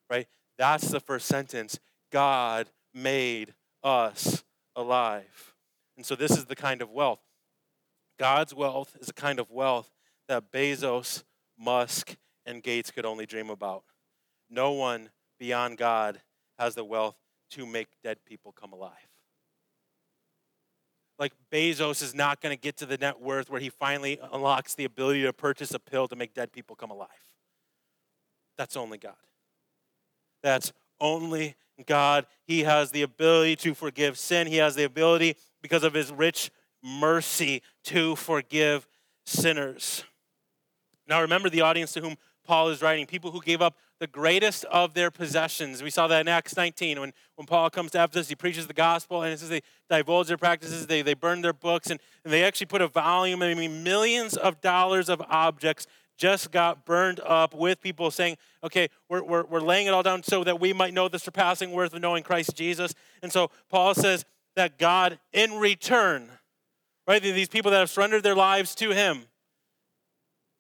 right? 0.09 0.27
That's 0.57 0.89
the 0.89 1.01
first 1.01 1.27
sentence. 1.27 1.79
God 2.13 2.69
made 2.95 3.55
us 3.83 4.45
alive. 4.77 5.55
And 5.97 6.05
so, 6.05 6.15
this 6.15 6.33
is 6.33 6.47
the 6.47 6.57
kind 6.57 6.83
of 6.83 6.91
wealth. 6.91 7.21
God's 8.19 8.55
wealth 8.55 8.97
is 9.01 9.09
a 9.09 9.15
kind 9.15 9.39
of 9.39 9.51
wealth 9.51 9.91
that 10.29 10.53
Bezos, 10.53 11.25
Musk, 11.59 12.17
and 12.47 12.63
Gates 12.63 12.91
could 12.91 13.05
only 13.05 13.27
dream 13.27 13.51
about. 13.51 13.85
No 14.49 14.73
one 14.73 15.11
beyond 15.39 15.79
God 15.79 16.21
has 16.59 16.75
the 16.75 16.85
wealth 16.85 17.17
to 17.53 17.67
make 17.67 17.89
dead 18.03 18.19
people 18.25 18.53
come 18.53 18.73
alive. 18.73 18.93
Like 21.19 21.33
Bezos 21.53 22.03
is 22.03 22.15
not 22.15 22.41
going 22.41 22.57
to 22.57 22.61
get 22.61 22.77
to 22.79 22.87
the 22.87 22.97
net 22.97 23.21
worth 23.21 23.51
where 23.51 23.61
he 23.61 23.69
finally 23.69 24.19
unlocks 24.33 24.75
the 24.75 24.85
ability 24.85 25.23
to 25.23 25.33
purchase 25.33 25.75
a 25.75 25.79
pill 25.79 26.09
to 26.09 26.17
make 26.17 26.35
dead 26.35 26.53
people 26.53 26.77
come 26.77 26.91
alive. 26.91 27.09
That's 28.57 28.77
only 28.77 28.99
God. 28.99 29.15
That's 30.43 30.73
only 31.01 31.57
God. 31.87 32.27
He 32.45 32.65
has 32.65 32.91
the 32.91 33.03
ability 33.03 33.57
to 33.57 33.75
forgive 33.75 34.19
sin. 34.19 34.47
He 34.47 34.57
has 34.57 34.75
the 34.75 34.85
ability, 34.85 35.37
because 35.63 35.85
of 35.85 35.95
his 35.95 36.13
rich 36.13 36.51
mercy, 36.83 37.63
to 37.85 38.17
forgive 38.17 38.87
sinners. 39.25 40.05
Now, 41.09 41.21
remember 41.21 41.51
the 41.51 41.61
audience 41.63 41.93
to 41.95 42.01
whom 42.01 42.17
Paul 42.45 42.69
is 42.71 42.83
writing 42.83 43.07
people 43.07 43.31
who 43.31 43.41
gave 43.41 43.63
up 43.63 43.77
the 44.01 44.07
greatest 44.07 44.65
of 44.65 44.95
their 44.95 45.11
possessions. 45.11 45.83
We 45.83 45.91
saw 45.91 46.09
that 46.09 46.23
in 46.23 46.29
Acts 46.29 46.57
19 46.57 46.99
when, 46.99 47.13
when 47.37 47.47
Paul 47.47 47.69
comes 47.69 47.91
to 47.93 48.03
Ephesus, 48.03 48.29
he 48.29 48.35
preaches 48.35 48.67
the 48.67 48.73
gospel, 48.73 49.23
and 49.23 49.33
it 49.33 49.39
says 49.39 49.51
they 49.51 49.63
divulge 49.91 50.29
their 50.29 50.39
practices, 50.39 50.87
they, 50.87 51.03
they 51.03 51.15
burn 51.15 51.43
their 51.43 51.53
books, 51.53 51.91
and, 51.91 52.01
and 52.25 52.33
they 52.33 52.43
actually 52.43 52.67
put 52.67 52.81
a 52.81 52.89
volume, 52.89 53.43
I 53.43 53.55
mean, 53.55 53.85
millions 53.85 54.37
of 54.37 54.61
dollars 54.61 55.09
of 55.09 55.23
objects 55.29 55.87
just 56.21 56.51
got 56.51 56.85
burned 56.85 57.19
up 57.21 57.55
with 57.55 57.81
people 57.81 58.11
saying, 58.11 58.37
okay, 58.63 58.89
we're, 59.09 59.25
we're, 59.25 59.45
we're 59.47 59.61
laying 59.61 59.87
it 59.87 59.95
all 59.95 60.03
down 60.03 60.23
so 60.23 60.45
that 60.45 60.61
we 60.61 60.75
might 60.75 60.93
know 60.93 61.09
the 61.09 61.19
surpassing 61.19 61.73
worth 61.73 61.95
of 61.95 62.03
knowing 62.03 62.23
Christ 62.23 62.55
Jesus. 62.55 62.95
And 63.23 63.33
so 63.33 63.51
Paul 63.71 63.95
says 63.95 64.27
that 64.55 64.79
God, 64.79 65.19
in 65.33 65.55
return, 65.55 66.29
right, 67.09 67.23
these 67.23 67.49
people 67.49 67.71
that 67.71 67.79
have 67.79 67.89
surrendered 67.89 68.23
their 68.23 68.35
lives 68.35 68.75
to 68.77 68.91
Him, 68.91 69.23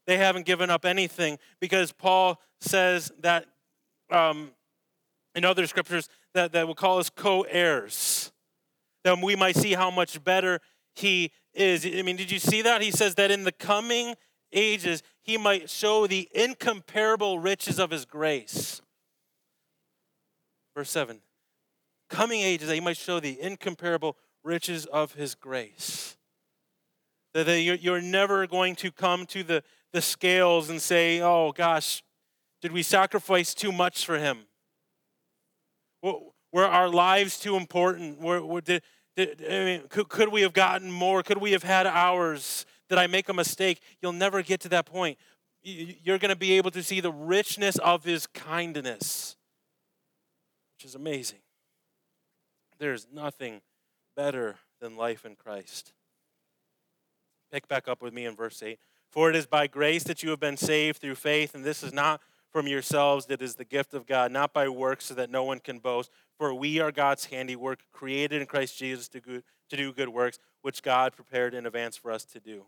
they 0.07 0.17
haven't 0.17 0.47
given 0.47 0.71
up 0.71 0.87
anything 0.87 1.39
because 1.61 1.93
Paul 1.93 2.41
says 2.63 3.13
that 3.21 3.45
um, 4.11 4.53
in 5.35 5.45
other 5.45 5.67
scriptures 5.67 6.09
that, 6.33 6.53
that 6.53 6.67
will 6.67 6.75
call 6.75 6.99
us 6.99 7.11
co 7.11 7.43
heirs, 7.43 8.33
that 9.05 9.21
we 9.23 9.37
might 9.37 9.57
see 9.57 9.75
how 9.75 9.91
much 9.91 10.25
better 10.25 10.61
He 10.95 11.33
is. 11.53 11.85
I 11.85 12.01
mean, 12.01 12.17
did 12.17 12.31
you 12.31 12.39
see 12.39 12.63
that? 12.63 12.81
He 12.81 12.91
says 12.91 13.17
that 13.17 13.31
in 13.31 13.45
the 13.45 13.53
coming 13.53 14.15
ages, 14.53 15.03
he 15.23 15.37
might 15.37 15.71
show 15.71 16.07
the 16.07 16.29
incomparable 16.35 17.39
riches 17.39 17.79
of 17.79 17.91
his 17.91 18.05
grace. 18.05 18.81
Verse 20.75 20.91
7 20.91 21.21
Coming 22.09 22.41
ages, 22.41 22.69
that 22.69 22.75
he 22.75 22.81
might 22.81 22.97
show 22.97 23.21
the 23.21 23.41
incomparable 23.41 24.17
riches 24.43 24.87
of 24.87 25.15
his 25.15 25.35
grace. 25.35 26.17
That 27.35 27.47
you're 27.61 28.01
never 28.01 28.47
going 28.49 28.75
to 28.77 28.91
come 28.91 29.25
to 29.27 29.45
the, 29.45 29.63
the 29.93 30.03
scales 30.03 30.69
and 30.69 30.83
say, 30.83 31.21
oh 31.21 31.53
gosh, 31.53 32.03
did 32.61 32.73
we 32.73 32.83
sacrifice 32.83 33.55
too 33.55 33.71
much 33.71 34.05
for 34.05 34.19
him? 34.19 34.39
Were 36.03 36.67
our 36.67 36.89
lives 36.89 37.39
too 37.39 37.57
important? 37.57 38.21
Were, 38.21 38.45
were, 38.45 38.61
did, 38.61 38.83
did, 39.17 39.45
I 39.49 39.65
mean, 39.65 39.83
could, 39.89 40.09
could 40.09 40.31
we 40.31 40.43
have 40.43 40.53
gotten 40.53 40.91
more? 40.91 41.23
Could 41.23 41.39
we 41.39 41.53
have 41.53 41.63
had 41.63 41.87
hours? 41.87 42.67
Did 42.91 42.99
I 42.99 43.07
make 43.07 43.29
a 43.29 43.33
mistake? 43.33 43.81
You'll 44.03 44.13
never 44.13 44.43
get 44.43 44.61
to 44.63 44.69
that 44.71 44.85
point. 44.85 45.17
You're 45.63 46.19
going 46.19 46.31
to 46.31 46.37
be 46.37 46.55
able 46.55 46.73
to 46.73 46.83
see 46.83 47.01
the 47.01 47.13
richness 47.13 47.79
of 47.79 48.03
his 48.03 48.27
kindness, 48.27 49.37
which 50.75 50.85
is 50.85 50.97
amazing. 50.97 51.39
There's 52.81 53.07
nothing 53.13 53.61
better 54.17 54.57
than 54.81 54.97
life 54.97 55.25
in 55.25 55.37
Christ. 55.37 55.93
Pick 57.53 57.69
back 57.69 57.87
up 57.87 58.03
with 58.03 58.13
me 58.13 58.27
in 58.27 58.35
verse 58.35 58.61
8. 58.61 58.79
For 59.09 59.31
it 59.31 59.37
is 59.37 59.47
by 59.47 59.69
grace 59.69 60.03
that 60.05 60.25
you 60.25 60.31
have 60.31 60.41
been 60.41 60.57
saved 60.57 61.01
through 61.01 61.15
faith, 61.15 61.55
and 61.55 61.65
this 61.65 61.85
is 61.85 61.93
not 61.93 62.21
from 62.51 62.67
yourselves, 62.67 63.27
it 63.29 63.41
is 63.41 63.55
the 63.55 63.65
gift 63.65 63.95
of 63.95 64.07
God, 64.07 64.33
not 64.33 64.53
by 64.53 64.69
works, 64.69 65.05
so 65.05 65.15
that 65.15 65.31
no 65.31 65.45
one 65.45 65.61
can 65.61 65.79
boast. 65.79 66.11
For 66.37 66.53
we 66.53 66.81
are 66.81 66.91
God's 66.91 67.27
handiwork, 67.27 67.85
created 67.93 68.41
in 68.41 68.49
Christ 68.49 68.77
Jesus 68.77 69.09
to, 69.11 69.21
go, 69.21 69.43
to 69.69 69.77
do 69.77 69.93
good 69.93 70.09
works, 70.09 70.41
which 70.63 70.83
God 70.83 71.15
prepared 71.15 71.55
in 71.55 71.67
advance 71.67 71.97
for 71.97 72.11
us 72.11 72.25
to 72.25 72.41
do. 72.41 72.65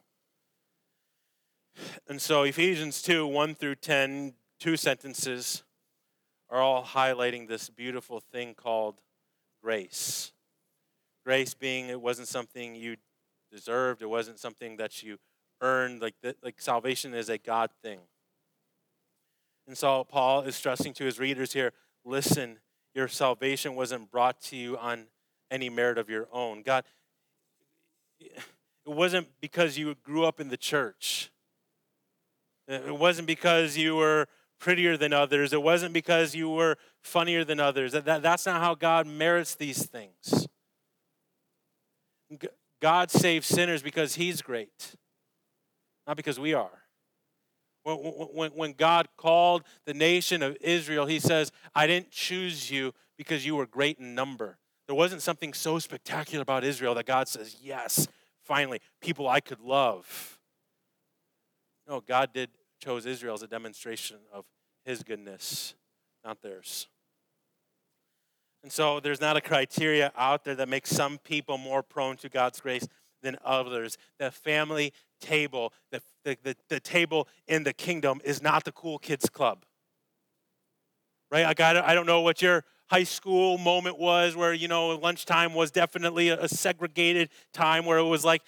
And 2.08 2.20
so 2.20 2.42
Ephesians 2.42 3.02
2 3.02 3.26
1 3.26 3.54
through 3.54 3.76
10, 3.76 4.34
two 4.58 4.76
sentences, 4.76 5.64
are 6.50 6.60
all 6.60 6.84
highlighting 6.84 7.48
this 7.48 7.70
beautiful 7.70 8.20
thing 8.20 8.54
called 8.54 9.00
grace. 9.62 10.32
Grace 11.24 11.54
being 11.54 11.88
it 11.88 12.00
wasn't 12.00 12.28
something 12.28 12.74
you 12.74 12.96
deserved, 13.50 14.02
it 14.02 14.10
wasn't 14.10 14.38
something 14.38 14.76
that 14.76 15.02
you 15.02 15.18
earned. 15.60 16.02
Like, 16.02 16.14
the, 16.22 16.36
like 16.42 16.60
salvation 16.60 17.14
is 17.14 17.28
a 17.28 17.38
God 17.38 17.70
thing. 17.82 18.00
And 19.66 19.78
so 19.78 20.04
Paul 20.04 20.42
is 20.42 20.56
stressing 20.56 20.92
to 20.94 21.04
his 21.04 21.18
readers 21.18 21.52
here 21.52 21.72
listen, 22.04 22.58
your 22.94 23.08
salvation 23.08 23.74
wasn't 23.74 24.10
brought 24.10 24.40
to 24.42 24.56
you 24.56 24.76
on 24.76 25.06
any 25.50 25.70
merit 25.70 25.98
of 25.98 26.10
your 26.10 26.28
own. 26.32 26.62
God, 26.62 26.84
it 28.20 28.32
wasn't 28.84 29.28
because 29.40 29.78
you 29.78 29.94
grew 30.02 30.24
up 30.24 30.40
in 30.40 30.48
the 30.48 30.56
church. 30.56 31.30
It 32.68 32.96
wasn't 32.96 33.26
because 33.26 33.76
you 33.76 33.96
were 33.96 34.28
prettier 34.58 34.96
than 34.96 35.12
others. 35.12 35.52
It 35.52 35.62
wasn't 35.62 35.92
because 35.92 36.34
you 36.34 36.48
were 36.48 36.76
funnier 37.02 37.44
than 37.44 37.58
others. 37.58 37.92
That, 37.92 38.04
that, 38.04 38.22
that's 38.22 38.46
not 38.46 38.60
how 38.60 38.74
God 38.74 39.06
merits 39.06 39.54
these 39.54 39.84
things. 39.84 40.46
God 42.80 43.10
saves 43.10 43.46
sinners 43.46 43.82
because 43.82 44.14
He's 44.14 44.40
great, 44.40 44.96
not 46.06 46.16
because 46.16 46.38
we 46.38 46.54
are. 46.54 46.70
When, 47.82 47.96
when, 47.96 48.50
when 48.52 48.72
God 48.72 49.08
called 49.16 49.64
the 49.84 49.94
nation 49.94 50.42
of 50.42 50.56
Israel, 50.60 51.06
He 51.06 51.18
says, 51.18 51.50
I 51.74 51.86
didn't 51.86 52.10
choose 52.10 52.70
you 52.70 52.94
because 53.18 53.44
you 53.44 53.56
were 53.56 53.66
great 53.66 53.98
in 53.98 54.14
number. 54.14 54.58
There 54.86 54.96
wasn't 54.96 55.22
something 55.22 55.52
so 55.54 55.78
spectacular 55.78 56.42
about 56.42 56.64
Israel 56.64 56.94
that 56.94 57.06
God 57.06 57.28
says, 57.28 57.56
Yes, 57.62 58.06
finally, 58.42 58.80
people 59.00 59.28
I 59.28 59.40
could 59.40 59.60
love. 59.60 60.38
No, 61.92 62.00
God 62.00 62.32
did 62.32 62.48
chose 62.80 63.04
Israel 63.04 63.34
as 63.34 63.42
a 63.42 63.46
demonstration 63.46 64.16
of 64.32 64.46
his 64.82 65.02
goodness, 65.02 65.74
not 66.24 66.40
theirs. 66.40 66.88
And 68.62 68.72
so 68.72 68.98
there's 68.98 69.20
not 69.20 69.36
a 69.36 69.42
criteria 69.42 70.10
out 70.16 70.42
there 70.42 70.54
that 70.54 70.70
makes 70.70 70.88
some 70.88 71.18
people 71.18 71.58
more 71.58 71.82
prone 71.82 72.16
to 72.16 72.30
God's 72.30 72.60
grace 72.60 72.88
than 73.22 73.36
others. 73.44 73.98
The 74.18 74.30
family 74.30 74.94
table, 75.20 75.74
the, 75.90 76.00
the, 76.24 76.38
the, 76.42 76.56
the 76.70 76.80
table 76.80 77.28
in 77.46 77.62
the 77.62 77.74
kingdom 77.74 78.22
is 78.24 78.40
not 78.40 78.64
the 78.64 78.72
cool 78.72 78.98
kids 78.98 79.28
club. 79.28 79.66
Right? 81.30 81.44
I 81.44 81.52
got 81.52 81.76
I 81.76 81.92
don't 81.92 82.06
know 82.06 82.22
what 82.22 82.40
your 82.40 82.64
high 82.88 83.04
school 83.04 83.58
moment 83.58 83.98
was 83.98 84.34
where, 84.34 84.54
you 84.54 84.68
know, 84.68 84.96
lunchtime 84.96 85.52
was 85.52 85.70
definitely 85.70 86.30
a, 86.30 86.40
a 86.40 86.48
segregated 86.48 87.28
time 87.52 87.84
where 87.84 87.98
it 87.98 88.04
was 88.04 88.24
like, 88.24 88.42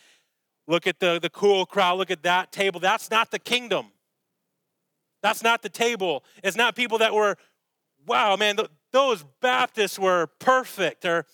Look 0.67 0.87
at 0.87 0.99
the, 0.99 1.19
the 1.21 1.31
cool 1.31 1.67
crowd. 1.67 1.99
Look 1.99 2.11
at 2.11 2.23
that 2.23 2.53
table. 2.53 2.81
That's 2.81 3.11
not 3.11 3.31
the 3.31 3.39
kingdom. 3.39 3.87
That's 5.23 5.43
not 5.43 5.63
the 5.63 5.69
table. 5.69 6.25
It's 6.43 6.57
not 6.57 6.77
people 6.77 6.99
that 6.99 7.15
were, 7.15 7.37
wow, 8.07 8.37
man, 8.37 8.57
th- 8.57 8.69
those 8.93 9.25
Baptists 9.41 9.99
were 9.99 10.29
perfect. 10.39 11.05
Or, 11.05 11.27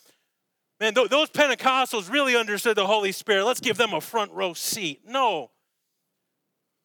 man, 0.79 0.93
th- 0.93 1.09
those 1.09 1.29
Pentecostals 1.29 2.11
really 2.11 2.35
understood 2.35 2.77
the 2.77 2.87
Holy 2.87 3.11
Spirit. 3.11 3.45
Let's 3.45 3.59
give 3.59 3.77
them 3.77 3.93
a 3.93 4.01
front 4.01 4.31
row 4.31 4.53
seat. 4.53 5.01
No, 5.05 5.51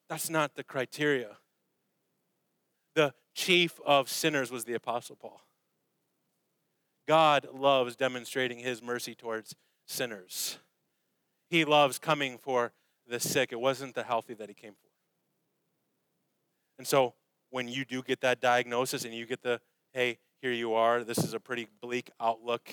that's 0.08 0.30
not 0.30 0.54
the 0.54 0.64
criteria. 0.64 1.36
The 2.94 3.14
chief 3.34 3.78
of 3.84 4.08
sinners 4.08 4.50
was 4.50 4.64
the 4.64 4.74
Apostle 4.74 5.16
Paul. 5.16 5.42
God 7.06 7.46
loves 7.54 7.94
demonstrating 7.94 8.58
his 8.58 8.82
mercy 8.82 9.14
towards 9.14 9.54
sinners. 9.86 10.58
He 11.48 11.64
loves 11.64 11.98
coming 11.98 12.38
for 12.38 12.72
the 13.08 13.20
sick. 13.20 13.52
It 13.52 13.60
wasn't 13.60 13.94
the 13.94 14.02
healthy 14.02 14.34
that 14.34 14.48
he 14.48 14.54
came 14.54 14.72
for. 14.72 14.90
And 16.78 16.86
so 16.86 17.14
when 17.50 17.68
you 17.68 17.84
do 17.84 18.02
get 18.02 18.20
that 18.20 18.40
diagnosis 18.40 19.04
and 19.04 19.14
you 19.14 19.26
get 19.26 19.42
the, 19.42 19.60
hey, 19.92 20.18
here 20.42 20.52
you 20.52 20.74
are, 20.74 21.04
this 21.04 21.18
is 21.18 21.34
a 21.34 21.40
pretty 21.40 21.68
bleak 21.80 22.10
outlook, 22.20 22.70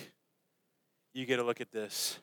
you 1.14 1.26
get 1.26 1.38
to 1.38 1.44
look 1.44 1.62
at 1.62 1.72
this 1.72 2.20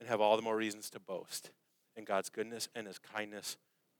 and 0.00 0.08
have 0.08 0.20
all 0.20 0.36
the 0.36 0.42
more 0.42 0.56
reasons 0.56 0.90
to 0.90 1.00
boast 1.00 1.50
in 1.96 2.04
God's 2.04 2.30
goodness 2.30 2.68
and 2.74 2.86
his 2.86 2.98
kindness 2.98 3.56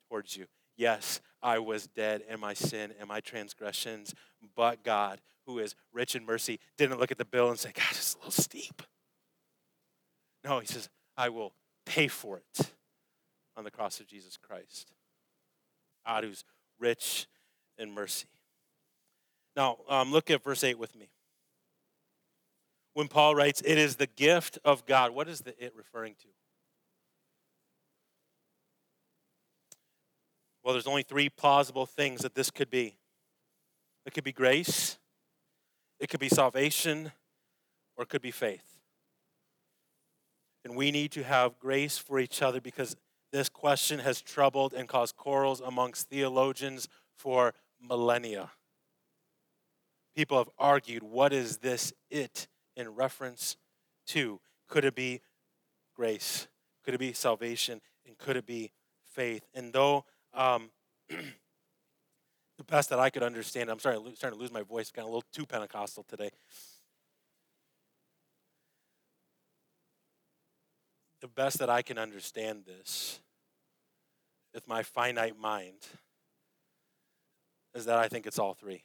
towards 0.09 0.37
you. 0.37 0.47
Yes, 0.77 1.21
I 1.43 1.59
was 1.59 1.87
dead 1.87 2.23
in 2.29 2.41
my 2.41 2.55
sin 2.55 2.93
and 2.99 3.09
my 3.09 3.21
transgressions, 3.21 4.15
but 4.57 4.83
God, 4.83 5.21
who 5.47 5.59
is 5.59 5.75
rich 5.93 6.15
in 6.15 6.25
mercy, 6.25 6.59
didn't 6.79 6.99
look 6.99 7.11
at 7.11 7.19
the 7.19 7.25
bill 7.25 7.51
and 7.51 7.59
say, 7.59 7.71
God, 7.75 7.85
it's 7.91 8.15
a 8.15 8.19
little 8.19 8.33
steep. 8.33 8.83
No, 10.43 10.59
he 10.59 10.67
says, 10.67 10.89
I 11.21 11.29
will 11.29 11.53
pay 11.85 12.09
for 12.09 12.39
it 12.39 12.73
on 13.55 13.65
the 13.65 13.71
cross 13.71 14.01
of 14.01 14.07
Jesus 14.07 14.39
Christ. 14.39 14.91
God 16.07 16.25
who's 16.25 16.45
rich 16.79 17.27
in 17.77 17.93
mercy. 17.93 18.27
Now, 19.55 19.77
um, 19.87 20.13
look 20.13 20.31
at 20.31 20.43
verse 20.43 20.65
8 20.65 20.79
with 20.79 20.97
me. 20.97 21.11
When 22.95 23.07
Paul 23.07 23.35
writes, 23.35 23.61
it 23.61 23.77
is 23.77 23.97
the 23.97 24.07
gift 24.07 24.59
of 24.65 24.87
God, 24.87 25.11
what 25.11 25.29
is 25.29 25.43
the 25.43 25.53
it 25.63 25.75
referring 25.77 26.15
to? 26.23 26.29
Well, 30.65 30.73
there's 30.73 30.87
only 30.87 31.03
three 31.03 31.29
plausible 31.29 31.85
things 31.85 32.23
that 32.23 32.35
this 32.35 32.51
could 32.51 32.71
be 32.71 32.97
it 34.07 34.15
could 34.15 34.25
be 34.25 34.33
grace, 34.33 34.99
it 35.99 36.09
could 36.09 36.21
be 36.21 36.31
salvation, 36.31 37.13
or 37.99 38.05
it 38.05 38.09
could 38.09 38.23
be 38.23 38.31
faith. 38.31 38.70
And 40.65 40.77
we 40.77 40.91
need 40.91 41.13
to 41.13 41.23
have 41.23 41.59
grace 41.59 41.99
for 41.99 42.19
each 42.19 42.43
other 42.43 42.61
because 42.61 42.97
this 43.33 43.49
question 43.49 44.01
has 44.01 44.21
troubled 44.21 44.75
and 44.75 44.89
caused 44.89 45.17
quarrels 45.17 45.61
amongst 45.61 46.09
theologians 46.09 46.89
for 47.17 47.55
millennia. 47.81 48.51
People 50.15 50.39
have 50.39 50.51
argued 50.59 51.03
what 51.03 51.33
is 51.33 51.59
this 51.59 51.93
it 52.11 52.49
in 52.77 52.95
reference 52.95 53.57
to? 54.09 54.41
Could 54.69 54.85
it 54.85 54.95
be 54.95 55.21
grace? 55.95 56.49
Could 56.85 56.95
it 56.95 56.99
be 56.99 57.13
salvation? 57.13 57.81
And 58.07 58.19
could 58.19 58.37
it 58.37 58.47
be 58.47 58.73
faith? 59.15 59.45
And 59.55 59.73
though 59.73 60.05
um, 60.35 60.71
the 61.09 62.65
best 62.67 62.91
that 62.91 62.99
I 62.99 63.11
could 63.11 63.23
understand, 63.23 63.71
I'm 63.71 63.79
sorry, 63.79 63.97
I'm 63.97 64.15
starting 64.17 64.39
to 64.39 64.43
lose 64.43 64.53
my 64.53 64.63
voice, 64.63 64.91
got 64.91 65.03
a 65.03 65.07
little 65.07 65.25
too 65.33 65.47
Pentecostal 65.47 66.05
today. 66.09 66.31
The 71.21 71.29
best 71.29 71.59
that 71.59 71.71
I 71.71 71.83
can 71.83 71.99
understand 71.99 72.65
this 72.67 73.21
with 74.55 74.67
my 74.67 74.83
finite 74.83 75.39
mind 75.39 75.87
is 77.75 77.85
that 77.85 77.99
I 77.99 78.09
think 78.09 78.27
it's 78.27 78.39
all 78.39 78.55
three. 78.55 78.85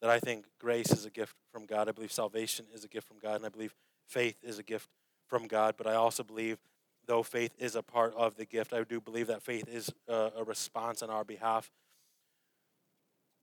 That 0.00 0.10
I 0.10 0.18
think 0.18 0.46
grace 0.58 0.90
is 0.92 1.04
a 1.04 1.10
gift 1.10 1.34
from 1.52 1.66
God. 1.66 1.88
I 1.88 1.92
believe 1.92 2.12
salvation 2.12 2.66
is 2.74 2.84
a 2.84 2.88
gift 2.88 3.06
from 3.06 3.18
God. 3.18 3.36
And 3.36 3.46
I 3.46 3.50
believe 3.50 3.74
faith 4.06 4.36
is 4.42 4.58
a 4.58 4.62
gift 4.62 4.88
from 5.28 5.46
God. 5.46 5.74
But 5.76 5.86
I 5.86 5.94
also 5.94 6.22
believe, 6.22 6.58
though 7.06 7.22
faith 7.22 7.52
is 7.58 7.76
a 7.76 7.82
part 7.82 8.14
of 8.14 8.36
the 8.36 8.46
gift, 8.46 8.72
I 8.72 8.82
do 8.84 9.00
believe 9.00 9.26
that 9.26 9.42
faith 9.42 9.68
is 9.68 9.92
a, 10.08 10.42
response 10.46 11.02
on 11.02 11.10
our 11.10 11.24
behalf. 11.24 11.70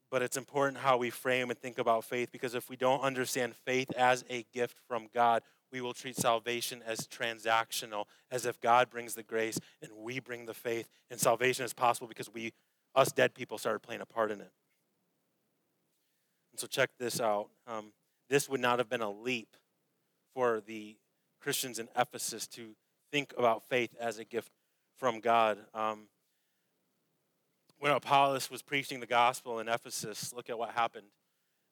But 0.09 0.21
it's 0.21 0.37
important 0.37 0.79
how 0.79 0.97
we 0.97 1.09
frame 1.09 1.51
and 1.51 1.59
think 1.59 1.77
about 1.77 2.05
faith 2.05 2.31
because 2.31 2.55
if 2.55 2.69
we 2.69 2.77
don't 2.77 3.01
understand 3.01 3.55
faith 3.55 3.91
as 3.91 4.23
a 4.29 4.45
gift 4.53 4.77
from 4.87 5.09
God, 5.13 5.43
we 5.71 5.81
will 5.81 5.93
treat 5.93 6.15
salvation 6.15 6.81
as 6.85 7.01
transactional, 7.01 8.05
as 8.31 8.45
if 8.45 8.59
God 8.59 8.89
brings 8.89 9.15
the 9.15 9.23
grace 9.23 9.59
and 9.81 9.91
we 9.97 10.19
bring 10.19 10.45
the 10.45 10.53
faith, 10.53 10.87
and 11.11 11.19
salvation 11.19 11.65
is 11.65 11.73
possible 11.73 12.07
because 12.07 12.33
we, 12.33 12.53
us 12.95 13.11
dead 13.11 13.33
people, 13.33 13.57
started 13.57 13.79
playing 13.79 14.01
a 14.01 14.05
part 14.05 14.31
in 14.31 14.39
it. 14.39 14.51
And 16.51 16.59
so, 16.59 16.67
check 16.67 16.91
this 16.99 17.19
out. 17.19 17.49
Um, 17.67 17.91
this 18.29 18.49
would 18.49 18.61
not 18.61 18.79
have 18.79 18.89
been 18.89 19.01
a 19.01 19.11
leap 19.11 19.55
for 20.33 20.61
the 20.65 20.97
Christians 21.41 21.79
in 21.79 21.87
Ephesus 21.97 22.47
to 22.47 22.75
think 23.11 23.33
about 23.37 23.63
faith 23.67 23.95
as 23.99 24.19
a 24.19 24.23
gift 24.25 24.51
from 24.97 25.19
God. 25.19 25.59
Um, 25.73 26.07
when 27.79 27.91
Apollos 27.91 28.49
was 28.49 28.61
preaching 28.61 28.99
the 28.99 29.05
gospel 29.05 29.59
in 29.59 29.67
Ephesus, 29.67 30.33
look 30.33 30.49
at 30.49 30.57
what 30.57 30.71
happened 30.71 31.07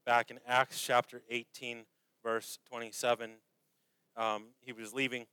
back 0.05 0.29
in 0.29 0.39
Acts 0.47 0.79
chapter 0.79 1.21
18, 1.29 1.85
verse 2.23 2.59
27 2.69 3.31
um, 4.17 4.47
he 4.61 4.73
was 4.73 4.93
leaving. 4.93 5.25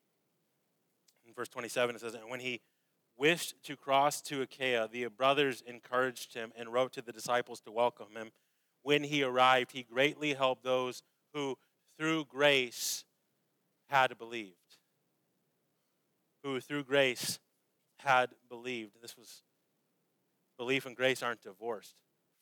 In 1.26 1.34
verse 1.34 1.48
27, 1.48 1.96
it 1.96 2.00
says, 2.00 2.14
And 2.14 2.28
when 2.28 2.40
he 2.40 2.60
wished 3.16 3.54
to 3.64 3.76
cross 3.76 4.20
to 4.22 4.42
Achaia, 4.42 4.88
the 4.90 5.06
brothers 5.06 5.62
encouraged 5.66 6.34
him 6.34 6.52
and 6.56 6.72
wrote 6.72 6.92
to 6.94 7.02
the 7.02 7.12
disciples 7.12 7.60
to 7.60 7.70
welcome 7.70 8.08
him. 8.16 8.30
When 8.82 9.04
he 9.04 9.22
arrived, 9.22 9.72
he 9.72 9.84
greatly 9.84 10.34
helped 10.34 10.64
those 10.64 11.02
who, 11.32 11.56
through 11.98 12.24
grace, 12.24 13.04
had 13.88 14.18
believed. 14.18 14.56
Who, 16.42 16.60
through 16.60 16.84
grace, 16.84 17.38
had 17.98 18.30
believed. 18.48 18.92
This 19.00 19.16
was 19.16 19.42
belief 20.58 20.86
and 20.86 20.96
grace 20.96 21.22
aren't 21.22 21.42
divorced 21.42 21.94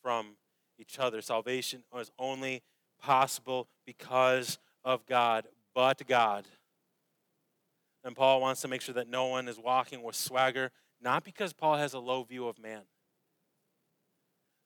from 0.03 0.37
each 0.79 0.99
other. 0.99 1.21
Salvation 1.21 1.83
is 1.99 2.11
only 2.19 2.63
possible 3.01 3.69
because 3.87 4.59
of 4.85 5.07
God 5.07 5.47
but 5.81 6.07
God. 6.07 6.45
And 8.05 8.15
Paul 8.15 8.43
wants 8.43 8.61
to 8.61 8.69
make 8.69 8.83
sure 8.83 8.95
that 8.95 9.09
no 9.09 9.27
one 9.27 9.49
is 9.49 9.59
walking 9.59 10.03
with 10.03 10.15
swagger, 10.15 10.71
not 11.01 11.25
because 11.25 11.55
Paul 11.55 11.77
has 11.77 11.95
a 11.95 11.99
low 11.99 12.23
view 12.23 12.49
of 12.49 12.59
man. 12.59 12.83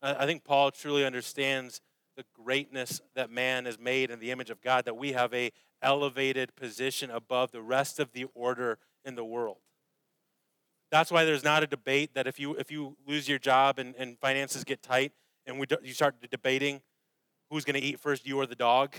I 0.03 0.27
think 0.27 0.44
Paul 0.44 0.72
truly 0.72 1.05
understands 1.05 1.81
the 2.16 2.24
greatness 2.35 3.00
that 3.14 3.31
man 3.31 3.66
is 3.66 3.79
made 3.79 4.11
in 4.11 4.18
the 4.18 4.33
image 4.33 4.50
of 4.50 4.61
God, 4.61 4.85
that 4.87 4.96
we 4.96 5.12
have 5.12 5.33
a 5.33 5.53
elevated 5.81 6.57
position 6.57 7.11
above 7.11 7.53
the 7.53 7.62
rest 7.62 8.00
of 8.00 8.12
the 8.12 8.27
order 8.35 8.79
in 9.05 9.14
the 9.14 9.24
world. 9.24 9.59
That's 10.90 11.11
why 11.11 11.24
there's 11.24 11.44
not 11.44 11.62
a 11.62 11.66
debate 11.66 12.14
that 12.14 12.27
if 12.27 12.38
you 12.38 12.55
if 12.55 12.70
you 12.70 12.96
lose 13.07 13.29
your 13.29 13.38
job 13.38 13.79
and, 13.79 13.94
and 13.96 14.18
finances 14.18 14.64
get 14.64 14.83
tight 14.83 15.12
and 15.46 15.59
we, 15.59 15.66
you 15.83 15.94
start 15.94 16.16
debating 16.31 16.83
who's 17.50 17.64
going 17.64 17.81
to 17.81 17.87
eat 17.87 18.00
first, 18.00 18.27
you 18.27 18.38
or 18.38 18.46
the 18.46 18.55
dog, 18.55 18.94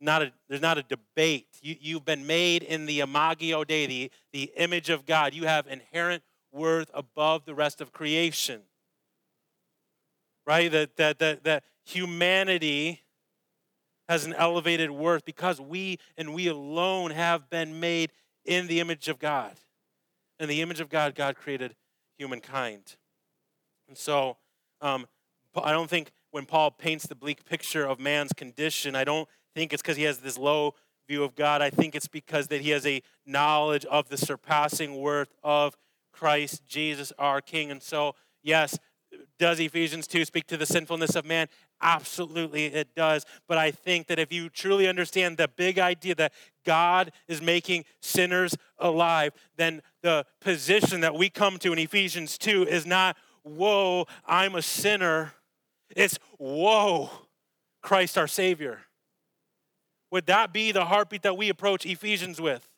not 0.00 0.22
a, 0.22 0.32
there's 0.48 0.62
not 0.62 0.78
a 0.78 0.82
debate. 0.82 1.46
You, 1.62 1.76
you've 1.80 2.04
been 2.04 2.26
made 2.26 2.62
in 2.62 2.86
the 2.86 3.00
imago 3.00 3.64
Dei, 3.64 3.86
the, 3.86 4.10
the 4.32 4.52
image 4.56 4.90
of 4.90 5.06
God. 5.06 5.34
You 5.34 5.44
have 5.44 5.66
inherent 5.66 6.22
worth 6.52 6.90
above 6.94 7.44
the 7.44 7.54
rest 7.54 7.80
of 7.80 7.92
creation. 7.92 8.62
Right? 10.46 10.70
That, 10.70 10.96
that, 10.96 11.18
that, 11.18 11.44
that 11.44 11.64
humanity 11.84 13.02
has 14.08 14.24
an 14.24 14.32
elevated 14.34 14.90
worth 14.90 15.24
because 15.24 15.60
we 15.60 15.98
and 16.16 16.32
we 16.32 16.46
alone 16.46 17.10
have 17.10 17.50
been 17.50 17.78
made 17.78 18.12
in 18.44 18.66
the 18.66 18.80
image 18.80 19.08
of 19.08 19.18
God. 19.18 19.52
In 20.40 20.48
the 20.48 20.62
image 20.62 20.80
of 20.80 20.88
God, 20.88 21.14
God 21.14 21.36
created 21.36 21.74
humankind. 22.16 22.96
And 23.88 23.98
so, 23.98 24.36
um, 24.80 25.06
I 25.54 25.72
don't 25.72 25.90
think 25.90 26.12
when 26.30 26.46
Paul 26.46 26.70
paints 26.70 27.06
the 27.06 27.14
bleak 27.14 27.44
picture 27.44 27.84
of 27.84 27.98
man's 27.98 28.32
condition, 28.32 28.94
I 28.94 29.04
don't 29.04 29.28
think 29.58 29.72
it's 29.72 29.82
because 29.82 29.96
he 29.96 30.04
has 30.04 30.18
this 30.18 30.38
low 30.38 30.74
view 31.08 31.24
of 31.24 31.34
God. 31.34 31.60
I 31.60 31.70
think 31.70 31.94
it's 31.96 32.06
because 32.06 32.48
that 32.48 32.60
he 32.60 32.70
has 32.70 32.86
a 32.86 33.02
knowledge 33.26 33.84
of 33.86 34.08
the 34.08 34.16
surpassing 34.16 34.96
worth 34.96 35.34
of 35.42 35.76
Christ 36.12 36.64
Jesus 36.66 37.12
our 37.18 37.40
King. 37.40 37.70
And 37.70 37.82
so, 37.82 38.14
yes, 38.42 38.78
does 39.38 39.58
Ephesians 39.58 40.06
2 40.06 40.24
speak 40.24 40.46
to 40.46 40.56
the 40.56 40.66
sinfulness 40.66 41.16
of 41.16 41.24
man? 41.24 41.48
Absolutely, 41.80 42.66
it 42.66 42.94
does. 42.94 43.24
But 43.48 43.58
I 43.58 43.70
think 43.70 44.06
that 44.08 44.18
if 44.18 44.32
you 44.32 44.48
truly 44.48 44.86
understand 44.86 45.36
the 45.36 45.48
big 45.48 45.78
idea 45.78 46.14
that 46.16 46.32
God 46.64 47.12
is 47.26 47.40
making 47.40 47.84
sinners 48.00 48.56
alive, 48.78 49.32
then 49.56 49.82
the 50.02 50.24
position 50.40 51.00
that 51.00 51.14
we 51.14 51.30
come 51.30 51.58
to 51.58 51.72
in 51.72 51.78
Ephesians 51.78 52.38
2 52.38 52.64
is 52.64 52.86
not, 52.86 53.16
whoa, 53.42 54.06
I'm 54.26 54.54
a 54.54 54.62
sinner. 54.62 55.32
It's, 55.96 56.18
whoa, 56.38 57.10
Christ 57.82 58.18
our 58.18 58.28
Savior. 58.28 58.80
Would 60.10 60.26
that 60.26 60.52
be 60.52 60.72
the 60.72 60.86
heartbeat 60.86 61.22
that 61.22 61.36
we 61.36 61.48
approach 61.48 61.84
Ephesians 61.84 62.40
with? 62.40 62.68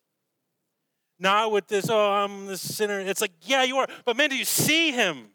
Not 1.19 1.53
with 1.53 1.69
this, 1.69 1.89
oh, 1.91 2.13
I'm 2.13 2.47
the 2.47 2.57
sinner. 2.57 2.99
It's 2.99 3.21
like, 3.21 3.33
yeah, 3.43 3.63
you 3.63 3.77
are. 3.77 3.87
But 4.05 4.17
man, 4.17 4.31
do 4.31 4.37
you 4.37 4.45
see 4.45 4.91
him? 4.91 5.27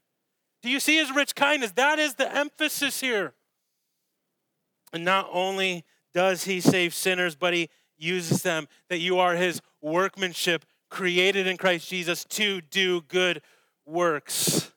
Do 0.63 0.69
you 0.69 0.79
see 0.79 0.97
his 0.97 1.11
rich 1.11 1.35
kindness? 1.35 1.71
That 1.73 1.99
is 1.99 2.15
the 2.15 2.33
emphasis 2.35 2.99
here. 2.99 3.33
And 4.91 5.05
not 5.05 5.29
only 5.31 5.85
does 6.13 6.45
he 6.45 6.59
save 6.59 6.93
sinners, 6.93 7.35
but 7.35 7.53
he 7.53 7.69
uses 7.97 8.41
them 8.41 8.67
that 8.89 8.99
you 8.99 9.19
are 9.19 9.35
his 9.35 9.61
workmanship 9.81 10.65
created 10.89 11.45
in 11.45 11.57
Christ 11.57 11.89
Jesus 11.89 12.25
to 12.25 12.61
do 12.61 13.01
good 13.01 13.41
works. 13.85 14.71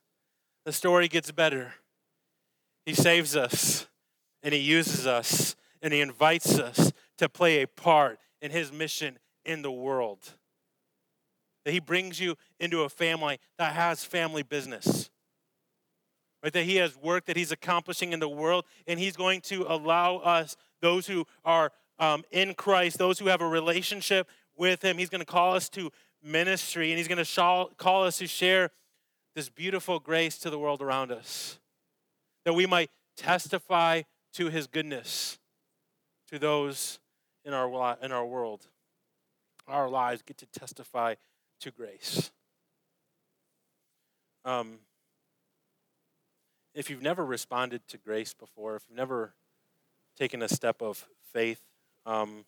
The 0.65 0.73
story 0.73 1.09
gets 1.09 1.31
better. 1.31 1.75
He 2.85 2.95
saves 2.95 3.37
us 3.37 3.87
and 4.43 4.53
he 4.53 4.61
uses 4.61 5.07
us 5.07 5.57
and 5.81 5.93
he 5.93 6.01
invites 6.01 6.59
us 6.59 6.93
to 7.19 7.29
play 7.29 7.63
a 7.63 7.69
part 7.69 8.19
in 8.41 8.51
his 8.51 8.73
mission 8.73 9.19
in 9.45 9.63
the 9.63 9.71
world. 9.71 10.35
That 11.65 11.73
he 11.73 11.81
brings 11.81 12.19
you 12.19 12.37
into 12.59 12.83
a 12.83 12.89
family 12.89 13.39
that 13.59 13.75
has 13.75 14.05
family 14.05 14.43
business. 14.43 15.11
Right? 16.43 16.53
That 16.53 16.65
he 16.65 16.77
has 16.77 16.97
work 16.97 17.27
that 17.27 17.37
he's 17.37 17.53
accomplishing 17.53 18.13
in 18.13 18.21
the 18.21 18.29
world, 18.29 18.65
and 18.87 18.99
he's 18.99 19.17
going 19.17 19.41
to 19.43 19.67
allow 19.69 20.17
us, 20.19 20.57
those 20.81 21.07
who 21.07 21.27
are 21.45 21.73
um, 21.99 22.25
in 22.31 22.55
Christ, 22.55 22.99
those 22.99 23.19
who 23.19 23.27
have 23.27 23.41
a 23.41 23.49
relationship 23.49 24.29
with 24.57 24.83
him, 24.83 24.99
he's 24.99 25.09
going 25.09 25.21
to 25.21 25.27
call 25.27 25.55
us 25.55 25.69
to 25.71 25.91
ministry, 26.23 26.91
and 26.91 26.99
he's 26.99 27.09
going 27.09 27.25
to 27.25 27.69
call 27.77 28.05
us 28.05 28.19
to 28.19 28.27
share 28.27 28.71
this 29.35 29.49
beautiful 29.49 29.99
grace 29.99 30.39
to 30.39 30.51
the 30.51 30.59
world 30.59 30.81
around 30.81 31.13
us. 31.13 31.59
That 32.45 32.55
we 32.55 32.67
might 32.67 32.91
testify 33.17 34.03
to 34.35 34.49
his 34.49 34.67
goodness 34.67 35.39
to 36.31 36.39
those 36.39 37.01
in 37.44 37.53
our, 37.53 37.96
in 38.03 38.12
our 38.12 38.27
world. 38.27 38.66
Our 39.66 39.88
lives 39.88 40.22
get 40.22 40.38
to 40.38 40.46
testify 40.46 41.14
to 41.61 41.70
grace. 41.70 42.31
Um, 44.44 44.79
if 46.74 46.88
you've 46.88 47.03
never 47.03 47.24
responded 47.24 47.87
to 47.88 47.98
grace 47.98 48.33
before, 48.33 48.77
if 48.77 48.85
you've 48.88 48.96
never 48.96 49.35
taken 50.16 50.42
a 50.42 50.48
step 50.48 50.81
of 50.81 51.07
faith, 51.32 51.61
um, 52.07 52.45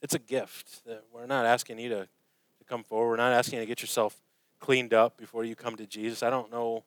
it's 0.00 0.14
a 0.14 0.18
gift. 0.18 0.82
We're 1.12 1.26
not 1.26 1.46
asking 1.46 1.78
you 1.78 1.88
to, 1.90 2.00
to 2.00 2.64
come 2.66 2.82
forward. 2.82 3.10
We're 3.10 3.16
not 3.16 3.32
asking 3.32 3.58
you 3.58 3.64
to 3.64 3.68
get 3.68 3.80
yourself 3.80 4.16
cleaned 4.58 4.94
up 4.94 5.16
before 5.16 5.44
you 5.44 5.54
come 5.54 5.76
to 5.76 5.86
Jesus. 5.86 6.22
I 6.22 6.30
don't 6.30 6.50
know 6.50 6.84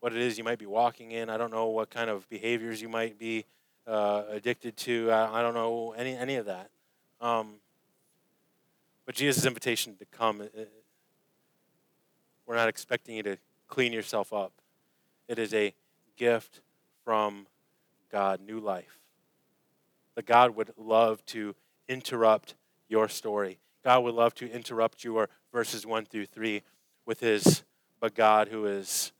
what 0.00 0.12
it 0.12 0.18
is 0.20 0.38
you 0.38 0.44
might 0.44 0.58
be 0.58 0.66
walking 0.66 1.10
in. 1.10 1.28
I 1.28 1.36
don't 1.36 1.50
know 1.50 1.66
what 1.66 1.90
kind 1.90 2.08
of 2.08 2.28
behaviors 2.28 2.80
you 2.80 2.88
might 2.88 3.18
be 3.18 3.44
uh, 3.86 4.24
addicted 4.30 4.76
to. 4.76 5.10
I, 5.10 5.38
I, 5.38 5.42
don't 5.42 5.54
know 5.54 5.94
any 5.96 6.16
any 6.16 6.36
of 6.36 6.46
that. 6.46 6.70
Um, 7.20 7.54
but 9.04 9.14
Jesus' 9.14 9.46
invitation 9.46 9.96
to 9.96 10.04
come, 10.06 10.40
it, 10.40 10.72
we're 12.46 12.56
not 12.56 12.68
expecting 12.68 13.16
you 13.16 13.22
to 13.22 13.38
clean 13.68 13.92
yourself 13.92 14.32
up. 14.32 14.52
It 15.28 15.38
is 15.38 15.54
a 15.54 15.74
gift 16.16 16.60
from 17.04 17.46
God, 18.10 18.40
new 18.40 18.58
life. 18.58 18.98
That 20.14 20.26
God 20.26 20.56
would 20.56 20.72
love 20.76 21.24
to 21.26 21.54
interrupt 21.88 22.54
your 22.88 23.08
story. 23.08 23.58
God 23.84 24.02
would 24.04 24.14
love 24.14 24.34
to 24.36 24.50
interrupt 24.50 25.04
your 25.04 25.28
verses 25.52 25.86
1 25.86 26.06
through 26.06 26.26
3 26.26 26.62
with 27.04 27.20
his, 27.20 27.62
but 28.00 28.14
God 28.14 28.48
who 28.48 28.66
is 28.66 29.12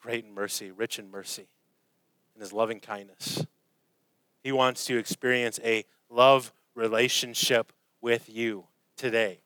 great 0.00 0.24
in 0.24 0.32
mercy, 0.32 0.70
rich 0.70 0.98
in 0.98 1.10
mercy 1.10 1.48
and 2.36 2.42
his 2.42 2.52
loving 2.52 2.80
kindness. 2.80 3.46
He 4.44 4.52
wants 4.52 4.84
to 4.84 4.98
experience 4.98 5.58
a 5.64 5.86
love 6.10 6.52
relationship 6.74 7.72
with 8.02 8.28
you 8.28 8.66
today. 8.96 9.40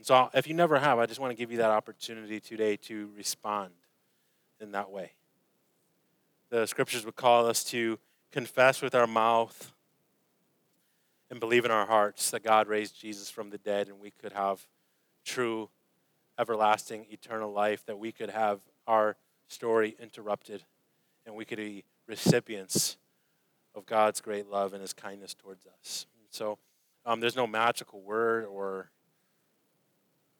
So 0.00 0.30
if 0.34 0.46
you 0.46 0.54
never 0.54 0.78
have, 0.78 0.98
I 0.98 1.06
just 1.06 1.20
want 1.20 1.32
to 1.32 1.36
give 1.36 1.50
you 1.50 1.58
that 1.58 1.70
opportunity 1.70 2.40
today 2.40 2.76
to 2.76 3.10
respond 3.16 3.72
in 4.60 4.72
that 4.72 4.90
way. 4.90 5.12
The 6.50 6.66
scriptures 6.66 7.04
would 7.04 7.16
call 7.16 7.46
us 7.46 7.62
to 7.64 7.98
confess 8.30 8.80
with 8.80 8.94
our 8.94 9.06
mouth 9.06 9.72
and 11.30 11.40
believe 11.40 11.64
in 11.64 11.70
our 11.70 11.86
hearts 11.86 12.30
that 12.30 12.42
God 12.42 12.68
raised 12.68 13.00
Jesus 13.00 13.30
from 13.30 13.50
the 13.50 13.58
dead 13.58 13.88
and 13.88 14.00
we 14.00 14.10
could 14.10 14.32
have 14.32 14.66
true, 15.24 15.68
everlasting, 16.38 17.06
eternal 17.10 17.52
life, 17.52 17.84
that 17.86 17.98
we 17.98 18.12
could 18.12 18.30
have 18.30 18.60
our 18.86 19.16
story 19.48 19.96
interrupted 20.00 20.64
and 21.26 21.34
we 21.34 21.44
could 21.44 21.58
be 21.58 21.84
recipients 22.06 22.96
of 23.74 23.86
God's 23.86 24.20
great 24.20 24.48
love 24.48 24.72
and 24.72 24.82
his 24.82 24.92
kindness 24.92 25.34
towards 25.34 25.66
us. 25.66 26.06
So 26.30 26.58
um, 27.04 27.20
there's 27.20 27.36
no 27.36 27.46
magical 27.46 28.00
word 28.00 28.44
or 28.44 28.90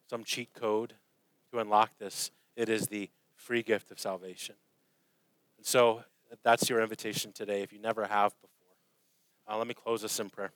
some 0.08 0.24
cheat 0.24 0.52
code 0.54 0.94
to 1.50 1.58
unlock 1.58 1.90
this. 1.98 2.30
It 2.56 2.68
is 2.68 2.86
the 2.86 3.10
free 3.34 3.62
gift 3.62 3.90
of 3.90 3.98
salvation. 3.98 4.54
And 5.56 5.66
so 5.66 6.04
that's 6.42 6.68
your 6.68 6.80
invitation 6.80 7.32
today 7.32 7.62
if 7.62 7.72
you 7.72 7.78
never 7.78 8.04
have 8.06 8.32
before. 8.40 8.50
Uh, 9.48 9.58
let 9.58 9.66
me 9.66 9.74
close 9.74 10.02
this 10.02 10.18
in 10.20 10.30
prayer. 10.30 10.52